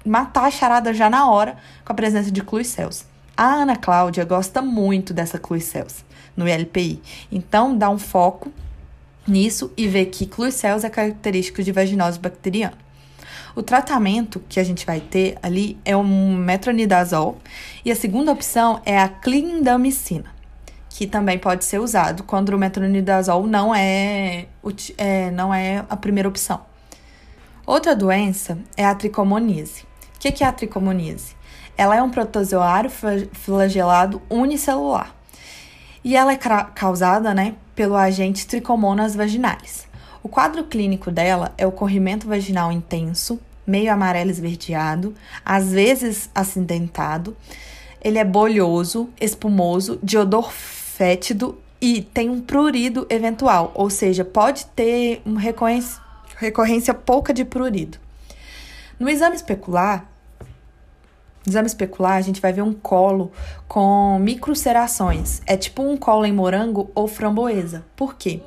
[0.05, 3.07] matar a charada já na hora com a presença de cluicels.
[3.35, 6.05] A Ana Cláudia gosta muito dessa cluicels
[6.37, 8.51] no LPI, então dá um foco
[9.27, 12.84] nisso e vê que cluicels é característico de vaginose bacteriana.
[13.55, 17.37] O tratamento que a gente vai ter ali é um metronidazol
[17.85, 20.35] e a segunda opção é a clindamicina,
[20.89, 24.47] que também pode ser usado quando o metronidazol não é,
[24.97, 26.65] é não é a primeira opção.
[27.65, 29.83] Outra doença é a tricomonise.
[30.15, 31.33] O que é a tricomonise?
[31.77, 32.91] Ela é um protozoário
[33.31, 35.15] flagelado unicelular
[36.03, 39.87] e ela é causada né, pelo agente Trichomonas vaginalis.
[40.25, 45.13] O quadro clínico dela é o corrimento vaginal intenso, meio amarelo esverdeado,
[45.45, 47.37] às vezes acidentado.
[48.01, 54.65] Ele é bolhoso, espumoso, de odor fétido e tem um prurido eventual, ou seja, pode
[54.75, 56.01] ter uma recorrência,
[56.37, 57.99] recorrência pouca de prurido.
[58.99, 60.09] No exame especular,
[61.47, 63.31] exame especular, a gente vai ver um colo
[63.67, 65.41] com microcerações.
[65.45, 67.85] É tipo um colo em morango ou framboesa.
[67.95, 68.41] Por quê?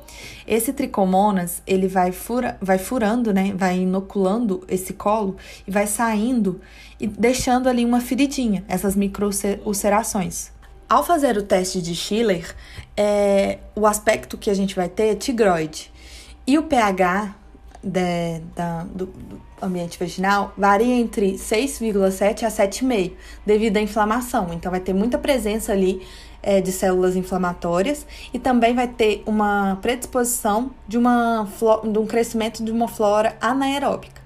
[0.47, 3.53] Esse tricomonas, ele vai, fura, vai furando, né?
[3.55, 5.37] Vai inoculando esse colo
[5.67, 6.59] e vai saindo
[6.99, 10.51] e deixando ali uma feridinha, essas microcerações.
[10.89, 12.55] Ao fazer o teste de Schiller,
[12.97, 15.91] é, o aspecto que a gente vai ter é tigroide.
[16.47, 17.35] E o pH
[17.83, 23.13] de, da, do, do, ambiente vaginal varia entre 6,7 a 7,5
[23.45, 24.47] devido à inflamação.
[24.53, 26.01] Então, vai ter muita presença ali
[26.41, 31.47] é, de células inflamatórias e também vai ter uma predisposição de, uma,
[31.91, 34.21] de um crescimento de uma flora anaeróbica.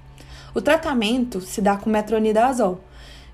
[0.54, 2.80] O tratamento se dá com metronidazol,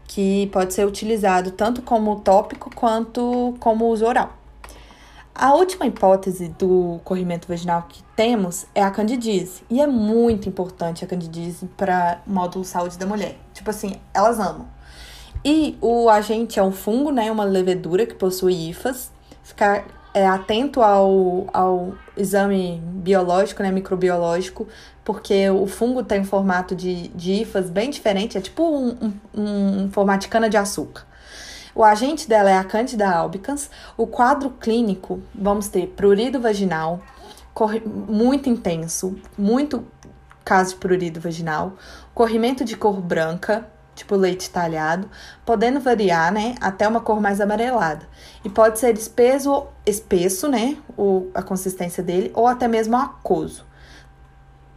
[0.07, 4.38] que pode ser utilizado tanto como tópico quanto como uso oral.
[5.41, 9.63] A última hipótese do corrimento vaginal que temos é a candidíase.
[9.69, 13.37] E é muito importante a candidíase para módulo saúde da mulher.
[13.53, 14.67] Tipo assim, elas amam.
[15.45, 17.31] E o agente é um fungo, né?
[17.31, 19.13] Uma levedura que possui hifas.
[19.41, 23.71] Ficar é, atento ao, ao exame biológico, né?
[23.71, 24.67] Microbiológico,
[25.05, 28.37] porque o fungo tem um formato de, de hifas bem diferente.
[28.37, 31.07] É tipo um, um, um formato de cana-de-açúcar.
[31.79, 33.69] O agente dela é a Candida albicans.
[33.95, 36.99] O quadro clínico, vamos ter prurido vaginal,
[38.05, 39.87] muito intenso, muito
[40.43, 41.77] caso de prurido vaginal,
[42.13, 43.65] corrimento de cor branca,
[43.95, 45.09] tipo leite talhado,
[45.45, 48.05] podendo variar, né, até uma cor mais amarelada.
[48.43, 53.65] E pode ser espesso, espesso, né, o, a consistência dele, ou até mesmo aquoso.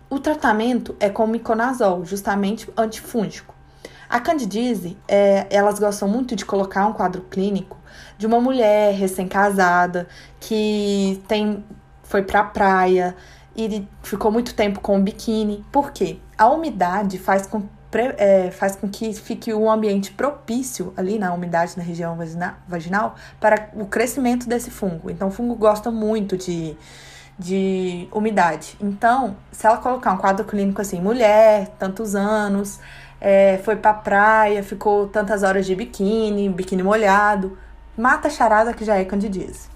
[0.09, 3.53] O tratamento é com miconazol, justamente antifúngico.
[4.13, 7.79] A candidíase, é, elas gostam muito de colocar um quadro clínico
[8.19, 10.07] de uma mulher recém-casada
[10.39, 11.65] que tem
[12.03, 13.17] foi pra praia
[13.57, 15.65] e ficou muito tempo com o biquíni.
[15.73, 16.19] Por quê?
[16.37, 17.63] A umidade faz com,
[18.19, 22.15] é, faz com que fique um ambiente propício ali na umidade na região
[22.69, 25.11] vaginal para o crescimento desse fungo.
[25.11, 26.77] Então, o fungo gosta muito de,
[27.39, 28.77] de umidade.
[28.79, 32.79] Então, se ela colocar um quadro clínico assim, mulher, tantos anos,
[33.25, 37.57] é, foi pra praia, ficou tantas horas de biquíni, biquíni molhado.
[37.97, 39.69] Mata a charada que já é candidíase.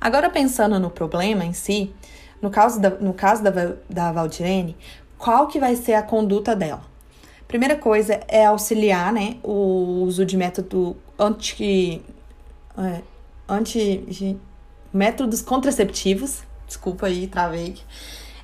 [0.00, 1.94] Agora, pensando no problema em si,
[2.40, 3.50] no caso da, no caso da,
[3.90, 4.74] da Valdirene,
[5.18, 6.82] qual que vai ser a conduta dela?
[7.46, 12.00] Primeira coisa é auxiliar né, o uso de método anti,
[12.78, 13.02] é,
[13.46, 14.38] anti
[14.90, 16.42] métodos contraceptivos.
[16.66, 17.76] Desculpa aí, travei.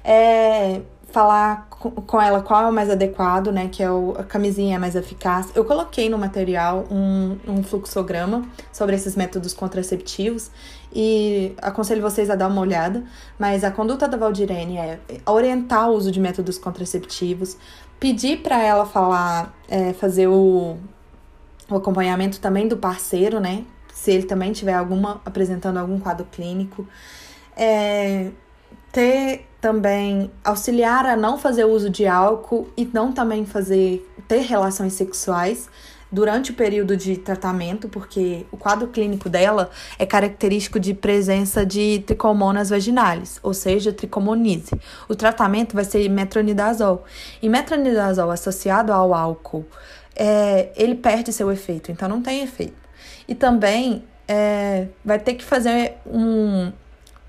[0.05, 3.69] É, falar com ela qual é o mais adequado, né?
[3.71, 5.51] Que é o, a camisinha é mais eficaz.
[5.55, 10.51] Eu coloquei no material um, um fluxograma sobre esses métodos contraceptivos
[10.93, 13.03] e aconselho vocês a dar uma olhada.
[13.39, 17.57] Mas a conduta da Valdirene é orientar o uso de métodos contraceptivos,
[17.99, 20.77] pedir para ela falar, é, fazer o,
[21.69, 23.65] o acompanhamento também do parceiro, né?
[23.93, 26.87] Se ele também tiver alguma apresentando algum quadro clínico.
[27.57, 28.31] É,
[28.93, 34.95] ter também auxiliar a não fazer uso de álcool e não também fazer ter relações
[34.95, 35.69] sexuais
[36.11, 42.01] durante o período de tratamento, porque o quadro clínico dela é característico de presença de
[42.01, 44.73] tricomonas vaginalis, ou seja, tricomonise.
[45.09, 47.05] O tratamento vai ser metronidazol.
[47.41, 49.65] E metronidazol associado ao álcool,
[50.17, 52.75] é, ele perde seu efeito, então não tem efeito.
[53.29, 56.73] E também é, vai ter que fazer um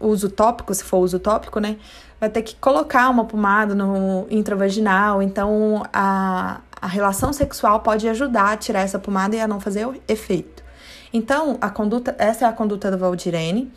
[0.02, 1.78] uso tópico, se for uso tópico, né?
[2.22, 8.52] vai ter que colocar uma pomada no intravaginal, então a, a relação sexual pode ajudar
[8.52, 10.64] a tirar essa pomada e a não fazer efeito.
[11.12, 13.74] Então, a conduta, essa é a conduta da Valdirene,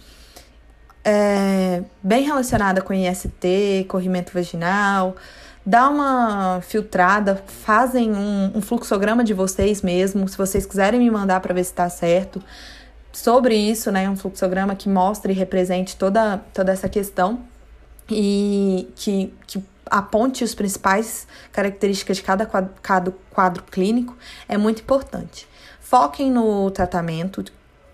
[1.03, 5.17] é, bem relacionada com IST, corrimento vaginal.
[5.65, 11.41] Dá uma filtrada, fazem um, um fluxograma de vocês mesmo, se vocês quiserem me mandar
[11.41, 12.43] para ver se está certo.
[13.15, 17.45] Sobre isso, né, um fluxograma que mostre e represente toda, toda essa questão
[18.11, 24.17] e que, que aponte as principais características de cada quadro, cada quadro clínico
[24.49, 25.47] é muito importante.
[25.81, 27.45] Foquem no tratamento,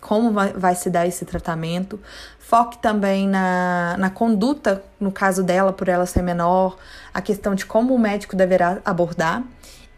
[0.00, 2.00] como vai, vai, se dar esse tratamento.
[2.38, 6.78] Foque também na, na conduta, no caso dela, por ela ser menor,
[7.12, 9.44] a questão de como o médico deverá abordar.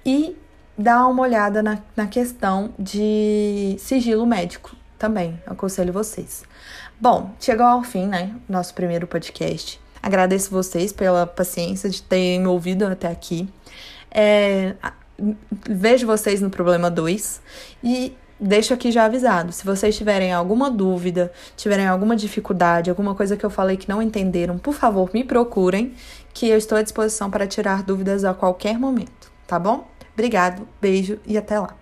[0.04, 0.36] E
[0.76, 5.36] dá uma olhada na, na questão de sigilo médico também.
[5.44, 6.44] Aconselho vocês.
[7.00, 8.36] Bom, chegou ao fim, né?
[8.48, 9.80] Nosso primeiro podcast.
[10.00, 13.48] Agradeço vocês pela paciência de terem me ouvido até aqui.
[14.12, 14.76] É,
[15.68, 17.42] vejo vocês no problema 2
[17.82, 19.50] e deixo aqui já avisado.
[19.50, 24.00] Se vocês tiverem alguma dúvida, tiverem alguma dificuldade, alguma coisa que eu falei que não
[24.00, 25.94] entenderam, por favor, me procurem,
[26.32, 29.88] que eu estou à disposição para tirar dúvidas a qualquer momento, tá bom?
[30.14, 31.81] Obrigado, beijo e até lá.